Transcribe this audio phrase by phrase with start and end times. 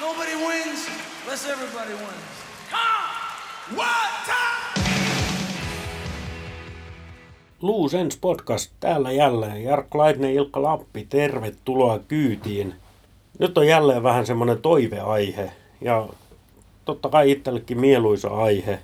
[0.00, 0.88] Nobody wins
[1.24, 2.38] unless everybody wins.
[2.70, 3.76] Come!
[3.76, 4.84] What time?
[7.62, 9.62] Loose Ends Podcast täällä jälleen.
[9.64, 12.74] Jarkko Laitinen, Ilkka Lappi, tervetuloa kyytiin.
[13.38, 16.08] Nyt on jälleen vähän semmoinen toiveaihe ja
[16.84, 18.78] totta kai itsellekin mieluisa aihe.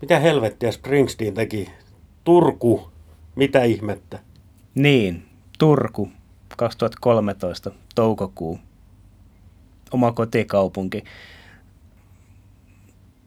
[0.00, 1.70] Mitä helvettiä Springsteen teki?
[2.24, 2.88] Turku,
[3.36, 4.18] mitä ihmettä?
[4.74, 5.26] Niin,
[5.58, 6.08] Turku,
[6.56, 8.58] 2013, toukokuu.
[9.94, 11.04] Oma kotikaupunki.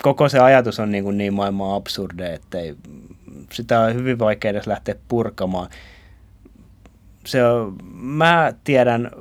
[0.03, 2.75] Koko se ajatus on niin, kuin niin maailman absurde, että ei,
[3.53, 5.70] sitä on hyvin vaikea edes lähteä purkamaan.
[7.25, 9.11] Se on, mä tiedän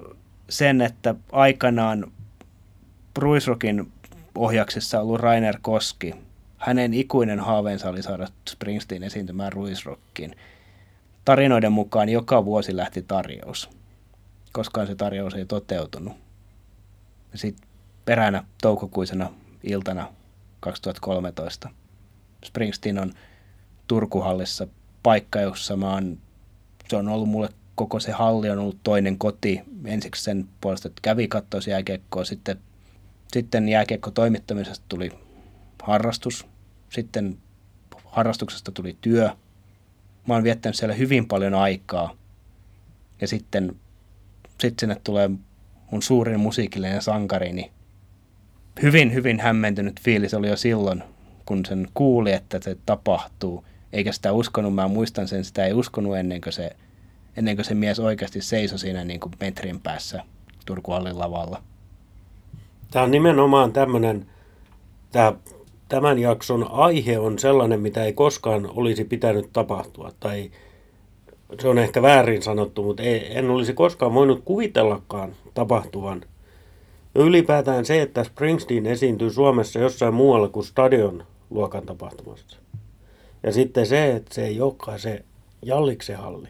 [0.48, 2.12] sen, että aikanaan
[3.18, 3.92] Ruisrokin
[4.34, 6.15] ohjaksessa ollut Rainer Koski,
[6.59, 10.37] hänen ikuinen haaveensa oli saada Springsteen esiintymään Ruisrockiin.
[11.24, 13.70] Tarinoiden mukaan joka vuosi lähti tarjous.
[14.52, 16.26] Koskaan se tarjous ei toteutunut.
[17.38, 17.68] Sitten
[18.04, 20.12] peränä toukokuisena iltana
[20.60, 21.70] 2013
[22.45, 23.12] Springsteen on
[23.87, 24.66] Turkuhallissa
[25.02, 26.18] paikka, jossa mä oon,
[26.88, 29.60] se on ollut mulle koko se halli on ollut toinen koti.
[29.84, 32.60] Ensiksi sen puolesta, että kävi katsoisi jääkiekkoa, sitten,
[33.32, 35.10] sitten jääkiekko toimittamisesta tuli
[35.82, 36.46] harrastus,
[36.90, 37.38] sitten
[38.04, 39.30] harrastuksesta tuli työ.
[40.28, 42.16] Mä oon viettänyt siellä hyvin paljon aikaa
[43.21, 43.76] ja sitten,
[44.60, 45.30] sitten sinne tulee
[45.90, 47.70] mun suurin musiikillinen sankarini.
[48.82, 51.02] Hyvin, hyvin hämmentynyt fiilis oli jo silloin,
[51.46, 53.65] kun sen kuuli, että se tapahtuu.
[53.93, 56.76] Eikä sitä uskonut, mä muistan sen, sitä ei uskonut ennen kuin se,
[57.37, 60.23] ennen kuin se mies oikeasti seisoi siinä niin kuin metrin päässä
[60.66, 61.62] Turkuhallin lavalla.
[62.90, 64.26] Tämä on nimenomaan tämmöinen,
[65.12, 65.32] tämä,
[65.88, 70.12] tämän jakson aihe on sellainen, mitä ei koskaan olisi pitänyt tapahtua.
[70.21, 70.50] Tai
[71.61, 76.22] se on ehkä väärin sanottu, mutta ei, en olisi koskaan voinut kuvitellakaan tapahtuvan.
[77.15, 82.59] Ylipäätään se, että Springsteen esiintyy Suomessa jossain muualla kuin stadion luokan tapahtumassa.
[83.43, 85.25] Ja sitten se, että se ei olekaan se
[85.62, 86.49] Jalliksen halli.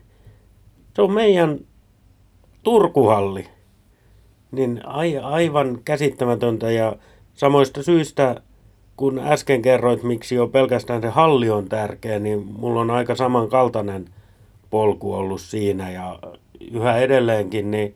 [0.94, 1.58] Se on meidän
[2.62, 3.46] Turkuhalli.
[4.52, 6.96] Niin ai, aivan käsittämätöntä ja
[7.34, 8.40] samoista syistä,
[8.96, 14.08] kun äsken kerroit, miksi jo pelkästään se halli on tärkeä, niin mulla on aika samankaltainen
[14.70, 16.18] polku ollut siinä ja
[16.72, 17.94] yhä edelleenkin, niin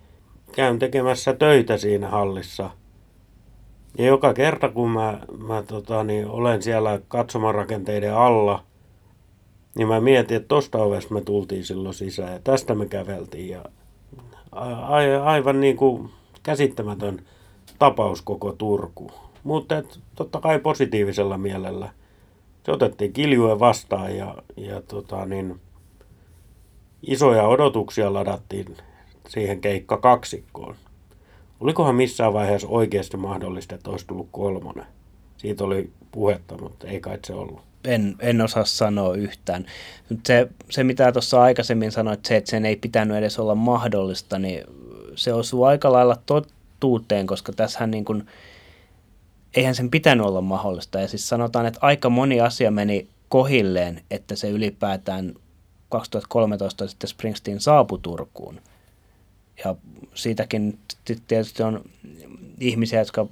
[0.52, 2.70] käyn tekemässä töitä siinä hallissa.
[3.98, 8.64] Ja joka kerta, kun mä, mä tota, niin olen siellä katsomarakenteiden alla,
[9.74, 13.48] niin mä mietin, että tosta ovesta me tultiin silloin sisään ja tästä me käveltiin.
[13.48, 13.64] Ja
[14.52, 14.86] a,
[15.24, 16.10] aivan niin kuin
[16.42, 17.22] käsittämätön
[17.78, 19.10] tapaus koko Turku.
[19.44, 19.82] Mutta
[20.14, 21.90] totta kai positiivisella mielellä.
[22.64, 25.60] Se otettiin kiljuen vastaan ja, ja tota, niin,
[27.02, 28.76] isoja odotuksia ladattiin
[29.28, 30.76] siihen keikka kaksikkoon.
[31.60, 34.86] Olikohan missään vaiheessa oikeasti mahdollista, että olisi tullut kolmonen?
[35.36, 37.60] Siitä oli puhetta, mutta ei kai se ollut.
[37.84, 39.66] En, en osaa sanoa yhtään.
[40.26, 44.64] Se, se mitä tuossa aikaisemmin sanoit, se, että sen ei pitänyt edes olla mahdollista, niin
[45.14, 48.26] se osuu aika lailla totuuteen, koska tässähän niin kuin,
[49.54, 51.00] eihän sen pitänyt olla mahdollista.
[51.00, 55.34] Ja siis sanotaan, että aika moni asia meni kohilleen, että se ylipäätään
[55.90, 58.60] 2013 sitten Springsteen saapui Turkuun.
[59.64, 59.74] Ja
[60.14, 60.78] siitäkin
[61.28, 61.84] tietysti on
[62.60, 63.26] ihmisiä, jotka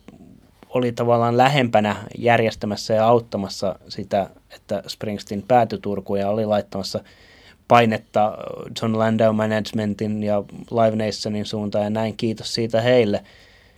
[0.69, 7.01] oli tavallaan lähempänä järjestämässä ja auttamassa sitä, että Springsteen päätyi Turkuun ja oli laittamassa
[7.69, 8.39] painetta
[8.83, 12.17] John Landau Managementin ja Live Nationin suuntaan ja näin.
[12.17, 13.25] Kiitos siitä heille.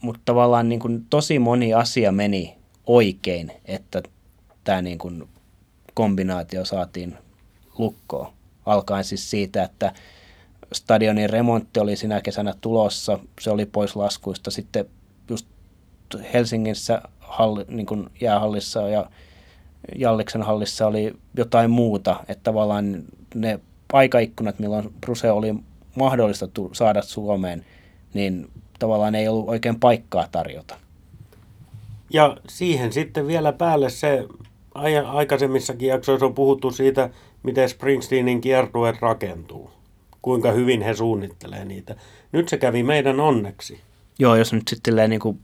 [0.00, 4.02] Mutta tavallaan niin kuin tosi moni asia meni oikein, että
[4.64, 4.98] tämä niin
[5.94, 7.18] kombinaatio saatiin
[7.78, 8.39] lukkoon.
[8.70, 9.92] Alkaen siis siitä, että
[10.72, 14.50] stadionin remontti oli sinä kesänä tulossa, se oli pois laskuista.
[14.50, 14.84] Sitten
[15.28, 15.46] just
[16.32, 19.10] Helsingissä halli, niin kuin jäähallissa ja
[19.96, 23.02] Jalliksen hallissa oli jotain muuta, että tavallaan
[23.34, 23.60] ne
[23.92, 25.54] aikaikkunat, milloin Bruse oli
[25.96, 27.64] mahdollista saada Suomeen,
[28.14, 30.76] niin tavallaan ei ollut oikein paikkaa tarjota.
[32.12, 34.26] Ja siihen sitten vielä päälle se,
[35.06, 37.10] aikaisemmissakin jaksoissa on puhuttu siitä,
[37.42, 39.70] miten Springsteenin kiertue rakentuu.
[40.22, 41.96] Kuinka hyvin he suunnittelee niitä.
[42.32, 43.80] Nyt se kävi meidän onneksi.
[44.18, 45.40] Joo, jos nyt sitten niin kuin,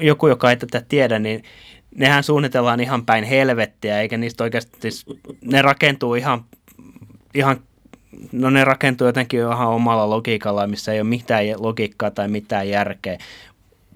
[0.00, 1.42] joku, joka ei tätä tiedä, niin
[1.94, 4.88] nehän suunnitellaan ihan päin helvettiä, eikä niistä oikeasti,
[5.40, 6.44] ne rakentuu ihan,
[7.34, 7.60] ihan
[8.32, 13.18] no ne rakentuu jotenkin ihan omalla logiikalla, missä ei ole mitään logiikkaa tai mitään järkeä.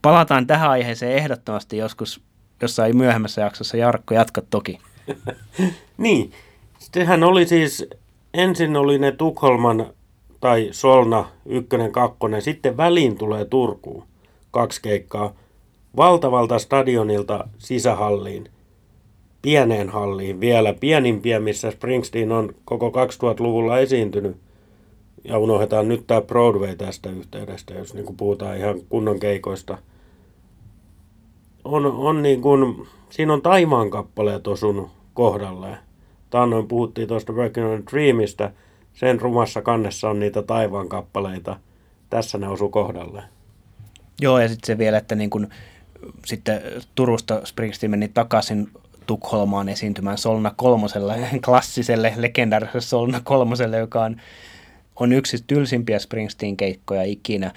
[0.02, 2.20] Palataan tähän aiheeseen ehdottomasti joskus
[2.62, 3.76] jossain myöhemmässä jaksossa.
[3.76, 4.78] Jarkko, jatka toki.
[5.98, 6.32] niin,
[6.78, 7.88] Sittenhän oli siis,
[8.34, 9.86] ensin oli ne Tukholman
[10.40, 14.04] tai Solna ykkönen, kakkonen, sitten väliin tulee Turkuun.
[14.50, 15.32] kaksi keikkaa,
[15.96, 18.48] valtavalta stadionilta sisähalliin,
[19.42, 24.36] pieneen halliin vielä, pienimpiä, missä Springsteen on koko 2000-luvulla esiintynyt.
[25.24, 29.78] Ja unohdetaan nyt tämä Broadway tästä yhteydestä, jos niin kuin puhutaan ihan kunnon keikoista.
[31.64, 35.85] On, on niin kuin, siinä on taivaan kappaleet osunut kohdalleen.
[36.30, 38.50] Taannoin puhuttiin tuosta Working on Dreamista.
[38.94, 41.56] Sen rumassa kannessa on niitä taivaan kappaleita.
[42.10, 43.24] Tässä ne osu kohdalleen.
[44.20, 45.48] Joo, ja sitten se vielä, että niin kun,
[46.24, 46.62] sitten
[46.94, 48.68] Turusta Springsteen meni takaisin
[49.06, 54.16] Tukholmaan esiintymään Solna kolmoselle, klassiselle, legendaariselle Solna kolmoselle, joka on,
[54.96, 57.52] on yksi tylsimpiä Springsteen-keikkoja ikinä.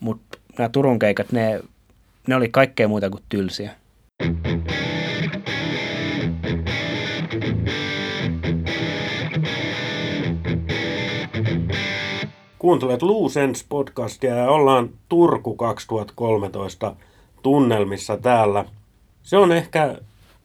[0.00, 1.60] Mutta nämä Turun keikat, ne,
[2.26, 3.70] ne oli kaikkea muuta kuin tylsiä.
[12.66, 16.96] Kuuntelet Loose Ends podcastia ja ollaan Turku 2013
[17.42, 18.64] tunnelmissa täällä.
[19.22, 19.98] Se on ehkä,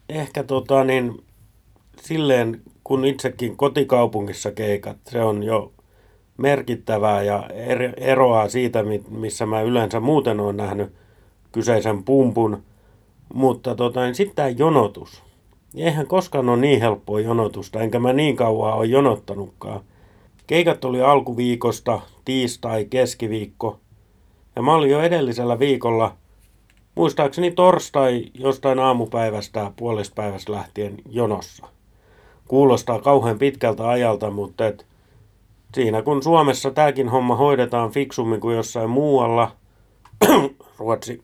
[0.08, 1.24] ehkä tota niin,
[2.02, 5.72] silleen, kun itsekin kotikaupungissa keikat, se on jo
[6.36, 7.48] merkittävää ja
[7.96, 10.92] eroaa siitä, missä mä yleensä muuten olen nähnyt
[11.52, 12.62] kyseisen pumpun.
[13.34, 15.22] Mutta tota, niin sitten tämä jonotus.
[15.76, 19.80] Eihän koskaan ole niin helppoa jonotusta, enkä mä niin kauan ole jonottanutkaan.
[20.46, 23.78] Keikat oli alkuviikosta, tiistai, keskiviikko.
[24.56, 26.16] Ja mä olin jo edellisellä viikolla,
[26.94, 31.66] muistaakseni torstai jostain aamupäivästä puolespäivästä lähtien jonossa.
[32.48, 34.86] Kuulostaa kauhean pitkältä ajalta, mutta et
[35.74, 39.50] siinä kun Suomessa tämäkin homma hoidetaan fiksummin kuin jossain muualla,
[40.78, 41.22] Ruotsi,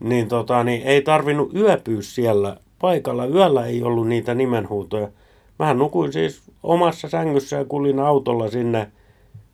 [0.00, 3.26] niin, tota, niin ei tarvinnut yöpyä siellä paikalla.
[3.26, 5.08] Yöllä ei ollut niitä nimenhuutoja.
[5.58, 8.90] Mähän nukuin siis omassa sängyssä ja kuljin autolla sinne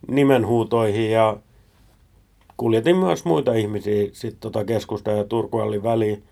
[0.08, 1.37] nimenhuutoihin ja
[2.56, 6.22] kuljetin myös muita ihmisiä sitten tota keskusta ja Turkuallin väliin.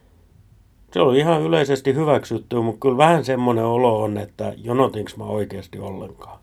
[0.93, 5.78] Se oli ihan yleisesti hyväksytty, mutta kyllä vähän semmoinen olo on, että jonotinko mä oikeasti
[5.78, 6.38] ollenkaan.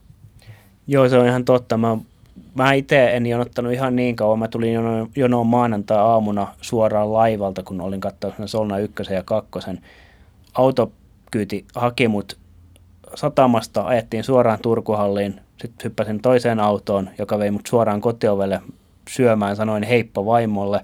[0.88, 1.78] Joo, se on ihan totta.
[1.78, 1.98] Mä,
[2.56, 4.40] mä itse en jonottanut ihan niin kauan.
[4.40, 9.80] Mä tulin jonoon, jonoon maanantai-aamuna suoraan laivalta, kun olin katsomassa Solna ykkösen ja kakkosen.
[10.54, 10.92] Auto
[11.32, 12.38] kyyti haki mut
[13.16, 18.62] satamasta ajettiin suoraan Turkuhalliin, sitten hyppäsin toiseen autoon, joka vei mut suoraan kotiovelle
[19.10, 20.82] syömään, sanoin heippa vaimolle,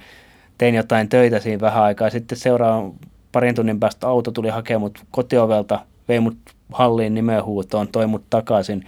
[0.58, 2.94] tein jotain töitä siinä vähän aikaa, sitten seuraavan
[3.32, 6.38] parin tunnin päästä auto tuli hakemaan mut kotiovelta, vei mut
[6.72, 8.86] halliin nimenhuutoon, toi mut takaisin.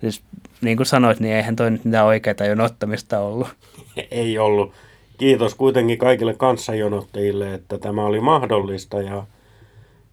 [0.00, 0.22] Siis
[0.60, 3.48] niin kuin sanoit, niin eihän toi nyt mitään oikeaa jonottamista ollut.
[4.10, 4.72] Ei ollut.
[5.18, 9.24] Kiitos kuitenkin kaikille kanssajonottajille, että tämä oli mahdollista ja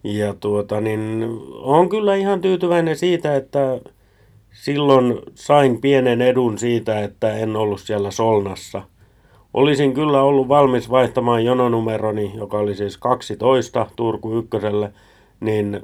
[0.04, 3.80] ja tuota, niin on kyllä ihan tyytyväinen siitä, että
[4.52, 8.82] silloin sain pienen edun siitä, että en ollut siellä Solnassa.
[9.54, 14.92] Olisin kyllä ollut valmis vaihtamaan jononumeroni, joka oli siis 12 Turku ykköselle,
[15.40, 15.80] niin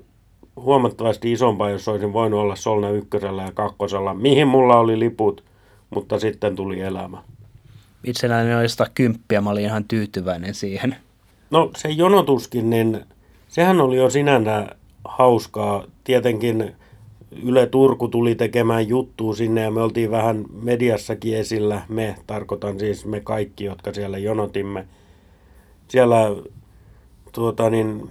[0.56, 5.44] huomattavasti isompaa, jos olisin voinut olla Solna ykkösellä ja kakkosella, mihin mulla oli liput,
[5.90, 7.22] mutta sitten tuli elämä.
[8.04, 10.96] Itselläni oli 110, mä olin ihan tyytyväinen siihen.
[11.50, 13.00] No se jonotuskin, niin
[13.48, 14.66] sehän oli jo sinänsä
[15.04, 15.84] hauskaa.
[16.04, 16.72] Tietenkin
[17.44, 21.82] Yle Turku tuli tekemään juttua sinne ja me oltiin vähän mediassakin esillä.
[21.88, 24.86] Me, tarkoitan siis me kaikki, jotka siellä jonotimme.
[25.88, 26.16] Siellä
[27.32, 28.10] tuota niin,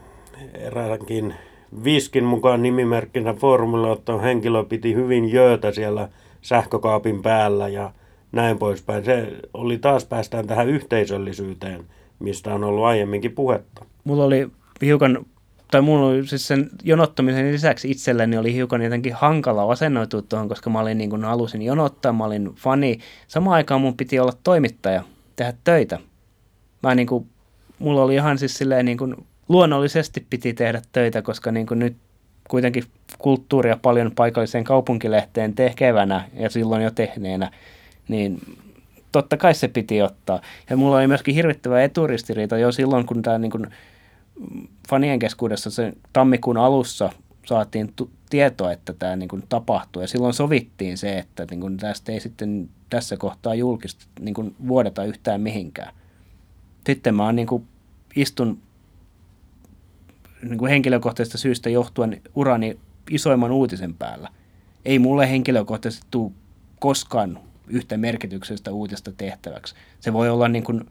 [0.54, 1.34] eräänkin
[1.84, 6.10] Viskin mukaan nimimerkkinä formula, että henkilö piti hyvin jöötä siellä
[6.42, 7.92] sähkökaapin päällä ja
[8.32, 9.06] näin poispäin.
[9.06, 11.86] Se oli taas päästään tähän yhteisöllisyyteen,
[12.20, 13.86] mistä on ollut aiemminkin puhetta.
[14.04, 14.48] Mulla oli
[14.82, 15.26] hiukan,
[15.72, 20.80] tai mulla siis sen jonottamisen lisäksi itselleni oli hiukan jotenkin hankala asennoitua tuohon, koska mä
[20.80, 23.00] olin niin kuin halusin jonottaa, mä olin fani.
[23.28, 25.04] Samaan aikaan mun piti olla toimittaja,
[25.36, 26.00] tehdä töitä.
[26.84, 27.28] Mä niin kuin,
[27.80, 29.16] mulla oli ihan siis silleen niin kuin,
[29.50, 31.98] luonnollisesti piti tehdä töitä, koska niin kuin nyt
[32.50, 32.84] kuitenkin
[33.18, 37.52] kulttuuria paljon paikalliseen kaupunkilehteen tekevänä ja silloin jo tehneenä,
[38.08, 38.42] niin
[39.12, 40.42] totta kai se piti ottaa.
[40.70, 43.68] Ja mulla oli myöskin hirvittävä eturistiriita jo silloin, kun tämä niin kuin,
[44.90, 47.10] fanien keskuudessa sen tammikuun alussa
[47.46, 50.02] saatiin tu- tietoa, että tämä niin kuin tapahtuu.
[50.02, 54.56] Ja silloin sovittiin se, että niin kuin tästä ei sitten tässä kohtaa julkista niin kuin
[54.68, 55.94] vuodeta yhtään mihinkään.
[56.86, 57.68] Sitten mä niin kuin
[58.16, 58.60] istun
[60.42, 62.80] niin kuin henkilökohtaisesta syystä johtuen urani
[63.10, 64.30] isoimman uutisen päällä.
[64.86, 66.32] Ei mulle henkilökohtaisesti tule
[66.80, 69.76] koskaan yhtä merkityksestä uutista tehtäväksi.
[70.00, 70.86] Se voi olla niin kuin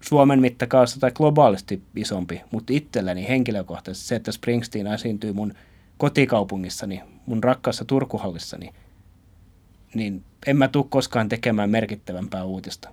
[0.00, 5.54] Suomen mittakaavassa tai globaalisti isompi, mutta itselleni henkilökohtaisesti se, että Springsteen esiintyy mun
[5.98, 8.70] kotikaupungissani, mun rakkaassa Turkuhallissani,
[9.94, 12.88] niin en mä tule koskaan tekemään merkittävämpää uutista.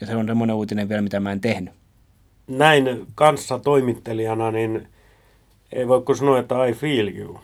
[0.00, 1.74] Ja se on semmoinen uutinen vielä, mitä mä en tehnyt.
[2.46, 4.88] Näin kanssa toimittelijana, niin
[5.72, 7.40] ei voi kuin sanoa, että I feel you.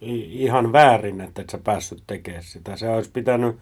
[0.00, 2.76] Ihan väärin, että et sä päässyt tekemään sitä.
[2.76, 3.56] Se olisi pitänyt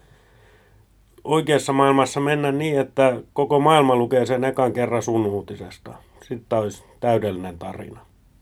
[1.27, 5.93] oikeassa maailmassa mennä niin, että koko maailma lukee sen ekan kerran sun uutisesta.
[6.27, 7.99] Sitten olisi täydellinen tarina.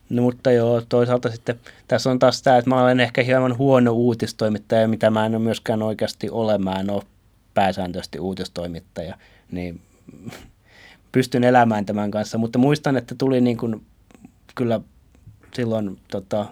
[0.10, 3.92] No mutta joo, toisaalta sitten tässä on taas tämä, että mä olen ehkä hieman huono
[3.92, 6.58] uutistoimittaja, mitä mä en myöskään oikeasti ole.
[6.58, 7.04] Mä en ole
[7.54, 9.16] pääsääntöisesti uutistoimittaja,
[9.52, 9.82] niin
[11.12, 12.38] pystyn elämään tämän kanssa.
[12.38, 13.86] Mutta muistan, että tuli niin kuin,
[14.56, 14.82] kyllä
[15.54, 16.46] silloin tota,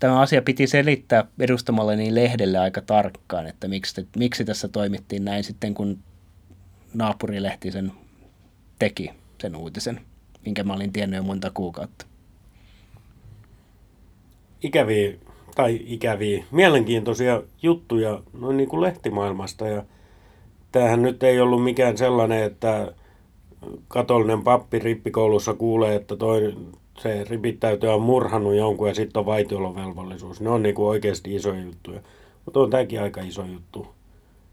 [0.00, 5.44] tämä asia piti selittää edustamalle niin lehdelle aika tarkkaan, että miksi, miksi tässä toimittiin näin
[5.44, 5.98] sitten, kun
[6.94, 7.92] naapurilehti sen
[8.78, 10.00] teki sen uutisen,
[10.44, 12.06] minkä mä olin tiennyt jo monta kuukautta.
[14.62, 15.12] Ikäviä,
[15.54, 19.68] tai ikäviä, mielenkiintoisia juttuja noin niin kuin lehtimaailmasta.
[19.68, 19.84] Ja
[20.72, 22.92] tämähän nyt ei ollut mikään sellainen, että
[23.88, 26.56] katolinen pappi rippikoulussa kuulee, että toi,
[27.02, 30.40] se ripittäytyy on murhannut jonkun ja sitten on vaitiolovelvollisuus.
[30.40, 32.00] Ne on niin kuin oikeasti isoja juttuja.
[32.44, 33.86] Mutta on tämäkin aika iso juttu.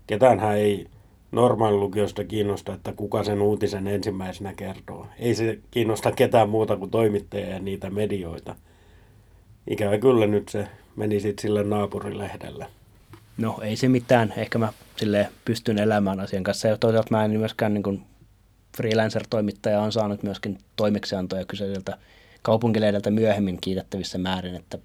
[0.07, 0.87] Ketäänhän ei
[1.31, 5.07] normaalilukiosta kiinnosta, että kuka sen uutisen ensimmäisenä kertoo.
[5.19, 8.55] Ei se kiinnosta ketään muuta kuin toimittajia ja niitä medioita.
[9.69, 12.65] Ikävä kyllä nyt se meni sitten sille naapurilehdelle.
[13.37, 14.33] No ei se mitään.
[14.37, 16.67] Ehkä mä sille pystyn elämään asian kanssa.
[16.67, 18.01] Ja toisaalta mä en myöskään niin
[18.77, 21.97] freelancer-toimittaja on saanut myöskin toimeksiantoja kyseiseltä
[22.47, 24.77] kaupunkilehdeltä myöhemmin kiitettävissä määrin, että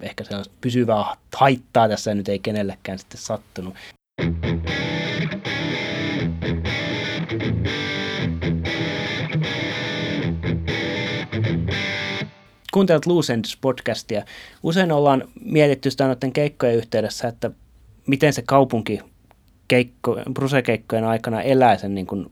[0.00, 3.74] ehkä se on pysyvää haittaa tässä nyt ei kenellekään sitten sattunut.
[12.72, 14.24] Kuuntelet Loose Ends podcastia.
[14.62, 17.50] Usein ollaan mietitty sitä noiden keikkojen yhteydessä, että
[18.06, 19.00] miten se kaupunki
[19.68, 22.30] keikko, brusekeikkojen aikana elää sen niin kuin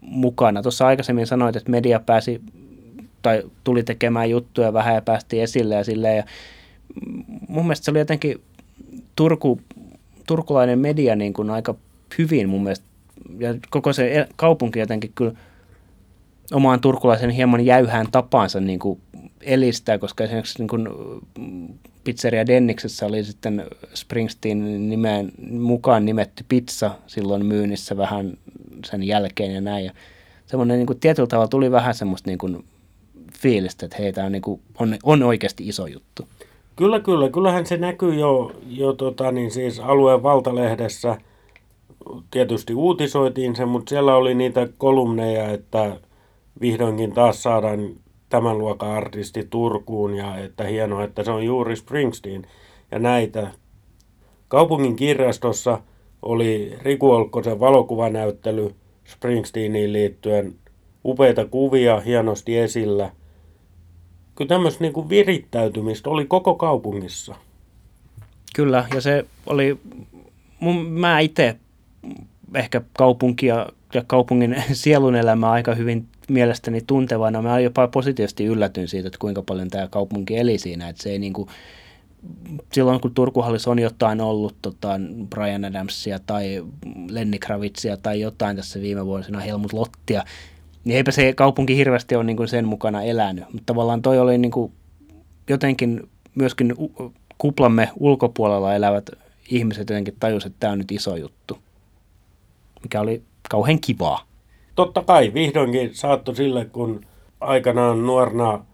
[0.00, 0.62] mukana.
[0.62, 2.40] Tuossa aikaisemmin sanoit, että media pääsi
[3.22, 6.16] tai tuli tekemään juttuja vähän ja päästi esille ja silleen.
[6.16, 6.24] Ja
[7.48, 8.40] mun mielestä se oli jotenkin
[9.16, 9.60] Turku,
[10.26, 11.74] turkulainen media niin kuin aika
[12.18, 12.86] hyvin mun mielestä.
[13.38, 15.32] Ja koko se kaupunki jotenkin kyllä
[16.52, 19.00] omaan turkulaisen hieman jäyhään tapaansa niin kuin
[19.40, 20.88] elistää, koska esimerkiksi niin kuin
[22.04, 28.38] pizzeria Denniksessä oli sitten Springsteen nimeen mukaan nimetty pizza silloin myynnissä vähän
[28.84, 29.84] sen jälkeen ja näin.
[29.84, 29.92] Ja
[30.46, 32.64] semmoinen niin kuin tietyllä tavalla tuli vähän semmoista niin kuin
[33.38, 36.28] fiilistä, että hei, tämä on, niin kuin, on, on oikeasti iso juttu.
[36.76, 37.28] Kyllä, kyllä.
[37.28, 41.18] Kyllähän se näkyy jo, jo tota, niin siis alueen valtalehdessä.
[42.30, 46.00] Tietysti uutisoitiin se, mutta siellä oli niitä kolumneja, että
[46.60, 47.90] vihdoinkin taas saadaan
[48.28, 52.46] tämän luokan artisti Turkuun ja että hienoa, että se on juuri Springsteen
[52.90, 53.50] ja näitä.
[54.48, 55.80] Kaupungin kirjastossa
[56.22, 60.54] oli Riku Olkkosen valokuvanäyttely Springsteeniin liittyen.
[61.04, 63.10] Upeita kuvia hienosti esillä.
[64.38, 67.34] Kyllä tämmöistä niin virittäytymistä oli koko kaupungissa.
[68.54, 69.78] Kyllä, ja se oli,
[70.60, 71.56] mun, mä itse
[72.54, 77.42] ehkä kaupunkia ja kaupungin sielunelämää aika hyvin mielestäni tuntevana.
[77.42, 80.88] Mä jopa positiivisesti yllätyin siitä, että kuinka paljon tämä kaupunki eli siinä.
[80.88, 81.48] Että se ei niin kuin,
[82.72, 84.88] silloin kun Turkuhallissa on jotain ollut, tota
[85.30, 86.64] Brian Adamsia tai
[87.10, 90.24] Lenny Kravitsia tai jotain tässä viime vuosina, Helmut Lottia,
[90.84, 93.44] niin eipä se kaupunki hirveästi ole niin kuin sen mukana elänyt.
[93.44, 94.72] Mutta tavallaan toi oli niin kuin
[95.48, 96.74] jotenkin myöskin
[97.38, 99.10] kuplamme ulkopuolella elävät
[99.50, 101.58] ihmiset jotenkin tajusivat, että tämä on nyt iso juttu,
[102.82, 104.24] mikä oli kauhean kivaa.
[104.74, 107.00] Totta kai, vihdoinkin saattoi sille, kun
[107.40, 108.64] aikanaan nuorena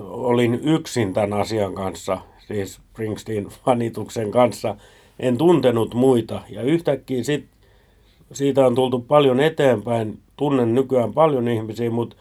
[0.00, 4.76] olin yksin tämän asian kanssa, siis Springsteen-fanituksen kanssa,
[5.18, 6.42] en tuntenut muita.
[6.48, 7.46] Ja yhtäkkiä sit,
[8.32, 12.16] siitä on tultu paljon eteenpäin, tunnen nykyään paljon ihmisiä, mutta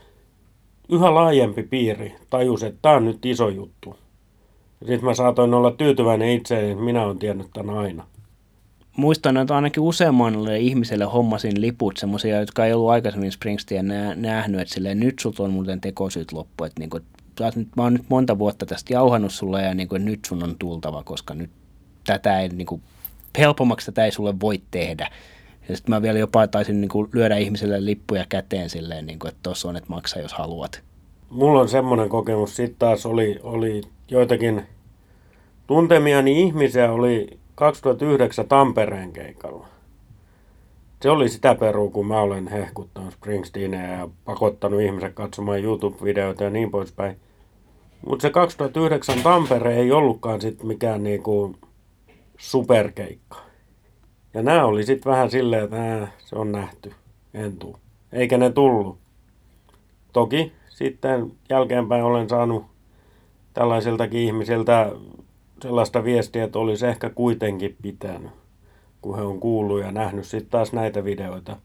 [0.89, 3.95] yhä laajempi piiri tajus, että tämä on nyt iso juttu.
[4.79, 8.05] Sitten mä saatoin olla tyytyväinen itseeni, että minä olen tiennyt tämän aina
[8.97, 14.73] muistan, että ainakin useammalle ihmiselle hommasin liput, semmoisia, jotka ei ollut aikaisemmin Springsteen nähnyt, että
[14.73, 17.03] silleen, nyt sut on muuten tekosyyt loppu, että, niin kuin,
[17.47, 20.55] että mä oon nyt monta vuotta tästä jauhannut sulle ja niin kuin, nyt sun on
[20.59, 21.49] tultava, koska nyt
[22.03, 22.81] tätä ei, niin kuin,
[23.37, 25.09] helpommaksi tätä ei sulle voi tehdä.
[25.71, 29.29] Ja sitten mä vielä jopa taisin niin kuin, lyödä ihmiselle lippuja käteen silleen, niin kuin,
[29.29, 30.81] että tuossa on, että maksa jos haluat.
[31.29, 34.63] Mulla on semmoinen kokemus, sitten taas oli, oli joitakin
[35.67, 39.67] tuntemiani ihmisiä, oli 2009 Tampereen keikalla.
[41.01, 46.49] Se oli sitä perua, kun mä olen hehkuttanut Springsteenia ja pakottanut ihmiset katsomaan YouTube-videoita ja
[46.49, 47.17] niin poispäin.
[48.07, 51.55] Mutta se 2009 Tampere ei ollutkaan sitten mikään niinku
[52.37, 53.50] superkeikka.
[54.33, 56.93] Ja nämä oli sitten vähän silleen, että nää, se on nähty.
[57.33, 57.77] En tuu.
[58.13, 58.97] Eikä ne tullut.
[60.13, 62.65] Toki sitten jälkeenpäin olen saanut
[63.53, 64.91] tällaisiltakin ihmisiltä
[65.61, 68.31] sellaista viestiä, että olisi ehkä kuitenkin pitänyt,
[69.01, 71.57] kun he on kuullut ja nähnyt sitten taas näitä videoita.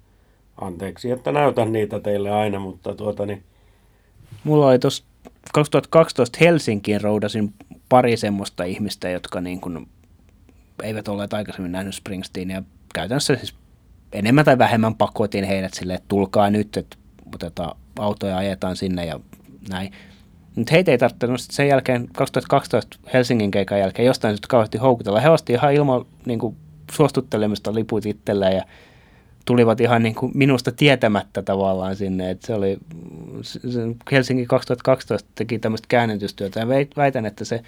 [0.61, 3.43] Anteeksi, että näytän niitä teille aina, mutta tuota niin...
[4.45, 5.05] Mulla oli tuossa
[5.53, 7.55] 2012 Helsinkiin roudasin
[7.89, 9.89] pari semmoista ihmistä, jotka niin kuin
[10.83, 12.63] eivät olleet aikaisemmin nähnyt Springsteenia.
[12.95, 13.55] Käytännössä siis
[14.13, 16.97] enemmän tai vähemmän pakotin heidät sille, että tulkaa nyt, että
[17.35, 19.21] otetaan autoja ajetaan sinne ja
[19.69, 19.93] näin.
[20.57, 25.21] Mutta heitä ei tarvittanut sen jälkeen, 2012 Helsingin keikan jälkeen, jostain syystä kauheasti houkutella.
[25.21, 26.57] He osti ihan ilman niin kuin,
[26.93, 28.65] suostuttelemista liput itselleen ja
[29.45, 32.31] tulivat ihan niin kuin minusta tietämättä tavallaan sinne.
[32.31, 32.79] Et se oli,
[33.43, 33.81] se
[34.13, 37.63] Helsinki 2012 teki tämmöistä käännetystyötä ja väitän, että se,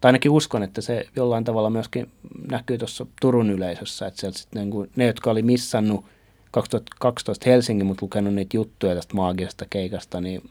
[0.00, 2.10] tai ainakin uskon, että se jollain tavalla myöskin
[2.50, 6.04] näkyy tuossa Turun yleisössä, että sieltä sit niin kuin, ne, jotka oli missannut
[6.50, 10.42] 2012 Helsingin, mutta lukenut niitä juttuja tästä maagisesta keikasta, niin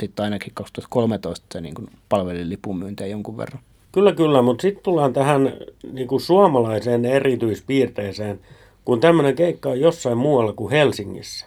[0.00, 3.62] sitten ainakin 2013 se niin kuin palveli lipunmyyntiä jonkun verran.
[3.92, 5.52] Kyllä, kyllä, mutta sitten tullaan tähän
[5.92, 8.40] niin kuin suomalaiseen erityispiirteeseen,
[8.84, 11.46] kun tämmöinen keikka on jossain muualla kuin Helsingissä,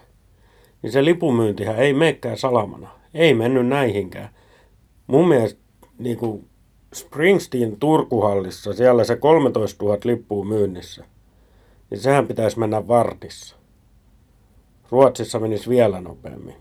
[0.82, 2.90] niin se lipunmyyntihän ei menekään salamana.
[3.14, 4.30] Ei mennyt näihinkään.
[5.08, 5.60] Mun mielestä
[6.00, 6.46] niin kuin
[6.94, 11.06] Springsteen Turkuhallissa, siellä se 13 000 lippua myynnissä,
[11.90, 13.56] niin sehän pitäisi mennä vartissa.
[14.90, 16.56] Ruotsissa menisi vielä nopeammin.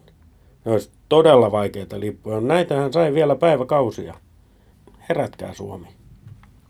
[0.65, 2.41] Ne olisi todella vaikeita lippuja.
[2.41, 4.15] Näitähän sai vielä päiväkausia.
[5.09, 5.87] Herätkää Suomi.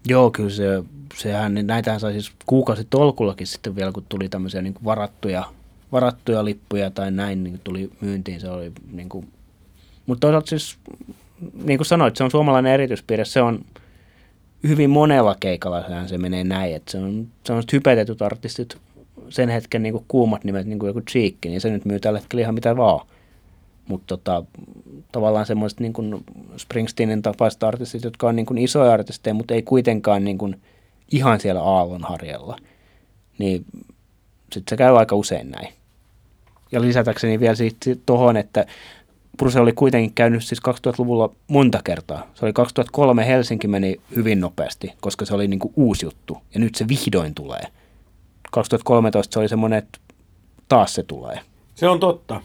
[0.09, 0.83] Joo, kyllä se,
[1.15, 5.45] sehän, niin näitähän sai siis kuukausi tolkullakin sitten vielä, kun tuli tämmöisiä niin varattuja,
[5.93, 8.41] varattuja lippuja tai näin, niin tuli myyntiin.
[8.41, 9.33] Se oli niin kuin,
[10.07, 10.79] mutta toisaalta siis,
[11.65, 13.25] niin kuin sanoit, se on suomalainen erityispiirre.
[13.25, 13.65] Se on
[14.69, 18.79] hyvin monella keikalla se menee näin, että se on, se on hypetetut artistit,
[19.29, 22.19] sen hetken niin kuin kuumat nimet, niin kuin joku Cheekki, niin se nyt myy tällä
[22.19, 23.07] hetkellä ihan mitä vaan.
[23.89, 24.45] Mutta tota,
[25.13, 26.25] tavallaan semmoiset niin kuin
[26.57, 30.61] Springsteenin tapaiset artistit, jotka on niin kuin isoja artisteja, mutta ei kuitenkaan niin kuin
[31.13, 32.57] ihan siellä aallonharjalla,
[33.39, 33.65] niin
[34.53, 35.69] sitten se käy aika usein näin.
[36.73, 37.55] Ja lisätäkseni vielä
[38.07, 38.67] tuohon, että
[39.41, 42.31] Bruce oli kuitenkin käynyt siis 2000-luvulla monta kertaa.
[42.35, 46.39] Se oli 2003 Helsinki meni hyvin nopeasti, koska se oli niin kuin uusi juttu.
[46.55, 47.63] Ja nyt se vihdoin tulee.
[48.51, 49.99] 2013 se oli semmoinen, että
[50.69, 51.41] taas se tulee.
[51.75, 52.41] Se on totta.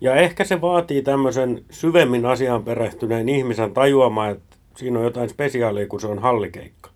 [0.00, 5.86] Ja ehkä se vaatii tämmöisen syvemmin asiaan perehtyneen ihmisen tajuamaan, että siinä on jotain spesiaalia,
[5.86, 6.90] kun se on hallikeikka.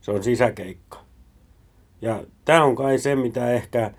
[0.00, 0.98] Se on sisäkeikka.
[2.02, 3.90] Ja tämä on kai se, mitä ehkä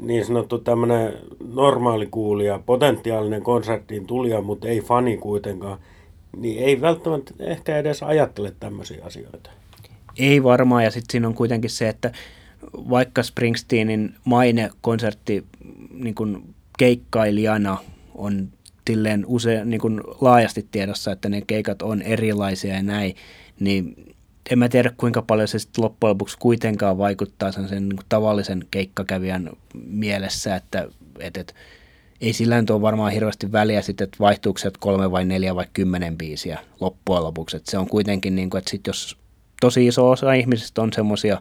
[0.00, 1.12] niin sanottu tämmöinen
[1.54, 5.78] normaali kuulija, potentiaalinen konserttiin tulija, mutta ei fani kuitenkaan,
[6.36, 9.50] niin ei välttämättä ehkä edes ajattele tämmöisiä asioita.
[10.18, 12.12] Ei varmaan, ja sitten siinä on kuitenkin se, että
[12.72, 15.44] vaikka Springsteenin maine konsertti
[15.94, 17.78] niin kuin keikkailijana
[18.14, 18.48] on
[18.84, 23.16] tilleen usein niin kuin laajasti tiedossa, että ne keikat on erilaisia ja näin,
[23.60, 24.14] niin
[24.50, 28.64] en mä tiedä kuinka paljon se sitten loppujen lopuksi kuitenkaan vaikuttaa sen niin kuin tavallisen
[28.70, 29.50] keikkakävijän
[29.86, 31.54] mielessä, että, että, että
[32.20, 35.66] ei sillä nyt ole varmaan hirveästi väliä sitten, että vaihtuuko se kolme vai neljä vai
[35.72, 37.56] kymmenen biisiä loppujen lopuksi.
[37.56, 39.16] Että se on kuitenkin, niin kuin, että sit jos
[39.60, 41.40] tosi iso osa ihmisistä on semmoisia,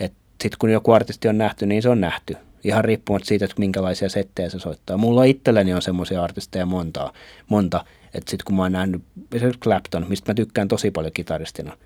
[0.00, 3.54] että sitten kun joku artisti on nähty, niin se on nähty ihan riippumatta siitä, että
[3.58, 4.96] minkälaisia settejä se soittaa.
[4.96, 7.12] Mulla itselläni on semmoisia artisteja monta,
[7.48, 11.76] monta että sitten kun mä oon nähnyt esimerkiksi Clapton, mistä mä tykkään tosi paljon kitaristina,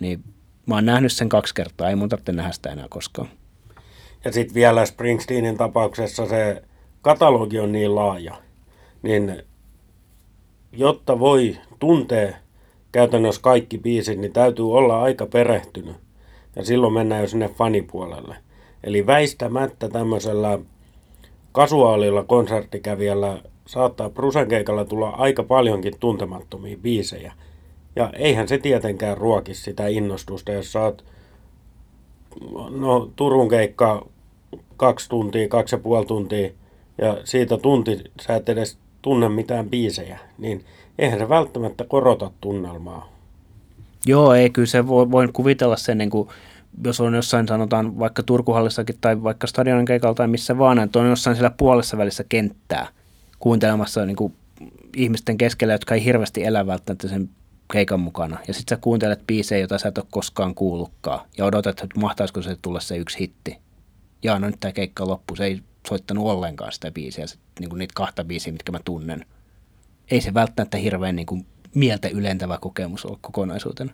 [0.00, 0.24] niin
[0.66, 3.28] mä oon nähnyt sen kaksi kertaa, ei mun tarvitse nähdä sitä enää koskaan.
[4.24, 6.62] Ja sitten vielä Springsteenin tapauksessa se
[7.02, 8.42] katalogi on niin laaja,
[9.02, 9.42] niin
[10.72, 12.36] jotta voi tuntea
[12.92, 15.96] käytännössä kaikki biisit, niin täytyy olla aika perehtynyt.
[16.56, 18.36] Ja silloin mennään jo sinne fanipuolelle.
[18.84, 20.58] Eli väistämättä tämmöisellä
[21.52, 27.32] kasuaalilla konserttikävijällä saattaa Brusenkeikalla tulla aika paljonkin tuntemattomia biisejä.
[27.96, 31.04] Ja eihän se tietenkään ruoki sitä innostusta, jos saat
[32.70, 34.06] no, Turun keikka
[34.76, 36.50] kaksi tuntia, kaksi ja puoli tuntia
[36.98, 40.64] ja siitä tunti sä et edes tunne mitään biisejä, niin
[40.98, 43.12] eihän se välttämättä korota tunnelmaa.
[44.06, 46.28] Joo, ei kyllä se voi, voin kuvitella sen niin kuin
[46.84, 51.08] jos on jossain sanotaan vaikka Turkuhallissakin tai vaikka stadionin keikalla tai missä vaan, että on
[51.08, 52.88] jossain siellä puolessa välissä kenttää
[53.38, 54.34] kuuntelemassa niin kuin
[54.96, 57.30] ihmisten keskellä, jotka ei hirveästi elä välttämättä sen
[57.72, 58.38] keikan mukana.
[58.48, 61.20] Ja sitten sä kuuntelet biisejä, joita sä et ole koskaan kuullutkaan.
[61.38, 63.58] Ja odotat, että mahtaisiko se tulla se yksi hitti.
[64.22, 65.36] Ja no nyt tämä keikka loppu.
[65.36, 69.26] Se ei soittanut ollenkaan sitä biisiä, sit, niin kuin niitä kahta biisiä, mitkä mä tunnen.
[70.10, 73.92] Ei se välttämättä hirveän niin kuin mieltä ylentävä kokemus ole kokonaisuutena.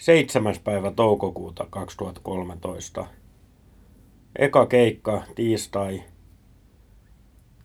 [0.00, 0.54] 7.
[0.64, 3.06] päivä toukokuuta 2013.
[4.38, 6.02] Eka keikka tiistai.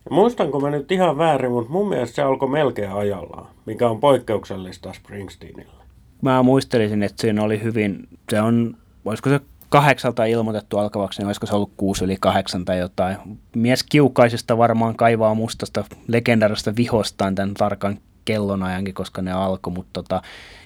[0.04, 4.00] Ja muistanko mä nyt ihan väärin, mutta mun mielestä se alkoi melkein ajallaan, mikä on
[4.00, 5.84] poikkeuksellista Springsteenillä.
[6.22, 11.46] Mä muistelisin, että siinä oli hyvin, se on, voisiko se kahdeksalta ilmoitettu alkavaksi, niin olisiko
[11.46, 13.16] se ollut kuusi yli kahdeksan tai jotain.
[13.54, 20.22] Mies kiukaisista varmaan kaivaa mustasta legendarista vihostaan tämän tarkan kellonajankin, koska ne alkoi, mutta tota,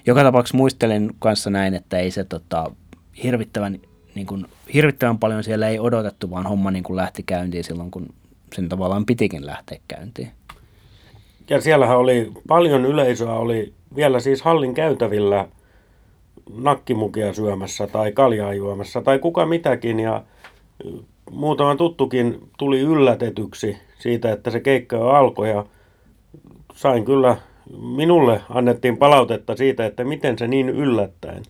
[0.07, 2.71] joka tapauksessa muistelin kanssa näin, että ei se tota,
[3.23, 3.79] hirvittävän,
[4.15, 8.07] niin kuin, hirvittävän paljon siellä ei odotettu, vaan homma niin kuin lähti käyntiin silloin, kun
[8.55, 10.31] sen tavallaan pitikin lähteä käyntiin.
[11.49, 15.47] Ja siellähän oli paljon yleisöä, oli vielä siis hallin käytävillä
[16.57, 20.23] nakkimukia syömässä tai kaljaa juomassa tai kuka mitäkin ja
[21.31, 25.65] muutama tuttukin tuli yllätetyksi siitä, että se keikka jo alkoi ja
[26.75, 27.37] sain kyllä
[27.79, 31.43] minulle annettiin palautetta siitä, että miten se niin yllättäen.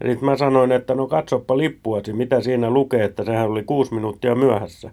[0.00, 3.94] Ja sitten mä sanoin, että no katsoppa lippuasi, mitä siinä lukee, että sehän oli kuusi
[3.94, 4.90] minuuttia myöhässä.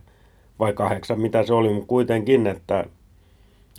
[0.60, 2.86] Vai kahdeksan, mitä se oli, mutta kuitenkin, että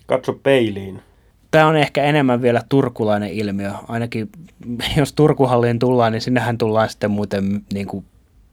[0.06, 1.02] katso peiliin.
[1.50, 3.72] Tämä on ehkä enemmän vielä turkulainen ilmiö.
[3.88, 4.28] Ainakin
[4.96, 8.04] jos Turkuhalliin tullaan, niin sinnehän tullaan sitten muuten niin kuin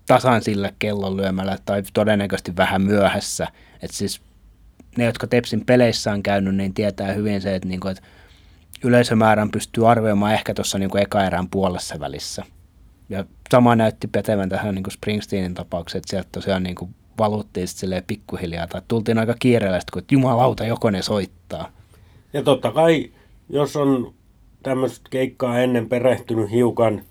[0.07, 3.47] tasan sillä kellon lyömällä tai todennäköisesti vähän myöhässä.
[3.81, 4.21] Et siis
[4.97, 8.03] ne, jotka Tepsin peleissä on käynyt, niin tietää hyvin se, että, niin kuin, että
[8.83, 12.43] yleisömäärän pystyy arvioimaan ehkä tuossa niin eka erään puolessa välissä.
[13.09, 17.67] Ja sama näytti petevän tähän niin kuin Springsteenin tapaukseen, että sieltä tosiaan niin kuin valuttiin
[17.67, 21.71] sitten pikkuhiljaa, tai tultiin aika kiireellä, kun jumalauta, joko ne soittaa.
[22.33, 23.11] Ja totta kai,
[23.49, 24.13] jos on
[24.63, 27.01] tämmöistä keikkaa ennen perehtynyt hiukan,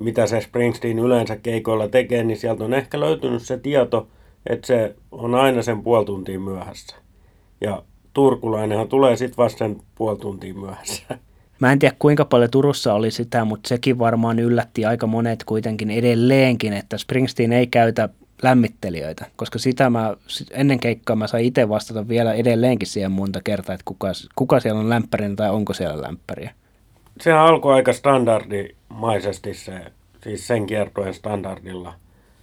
[0.00, 4.08] mitä se Springsteen yleensä keikoilla tekee, niin sieltä on ehkä löytynyt se tieto,
[4.46, 6.96] että se on aina sen puoli tuntia myöhässä.
[7.60, 7.82] Ja
[8.14, 11.02] turkulainenhan tulee sitten vasta sen puoli tuntia myöhässä.
[11.60, 15.90] Mä en tiedä kuinka paljon Turussa oli sitä, mutta sekin varmaan yllätti aika monet kuitenkin
[15.90, 18.08] edelleenkin, että Springsteen ei käytä
[18.42, 20.16] lämmittelijöitä, koska sitä mä,
[20.50, 24.80] ennen keikkaa mä sain itse vastata vielä edelleenkin siihen monta kertaa, että kuka, kuka siellä
[24.80, 26.54] on lämpärinä tai onko siellä lämpäriä.
[27.20, 29.80] Sehän alkoi aika standardimaisesti se,
[30.22, 31.94] siis sen kiertojen standardilla.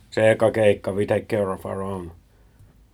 [0.10, 2.12] Se eka keikka, We Take Care of Our Own.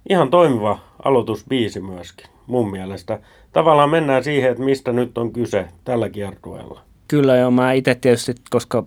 [0.09, 3.19] Ihan toimiva aloitusbiisi myöskin, mun mielestä.
[3.53, 6.81] Tavallaan mennään siihen, että mistä nyt on kyse tällä kiertueella.
[7.07, 8.83] Kyllä joo, mä itse tietysti, koska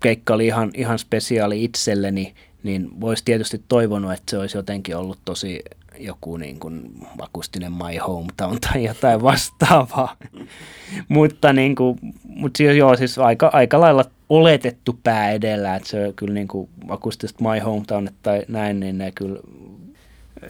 [0.00, 5.18] keikka oli ihan, ihan spesiaali itselleni, niin voisi tietysti toivonut, että se olisi jotenkin ollut
[5.24, 5.62] tosi
[5.98, 10.16] joku niin kuin akustinen My Hometown tai jotain vastaavaa.
[11.08, 16.12] mutta niin kuin, mutta siis, joo, siis aika, aika lailla oletettu pää edellä, että se
[16.16, 19.40] kyllä niin kuin akustista My Hometown tai näin, niin ne kyllä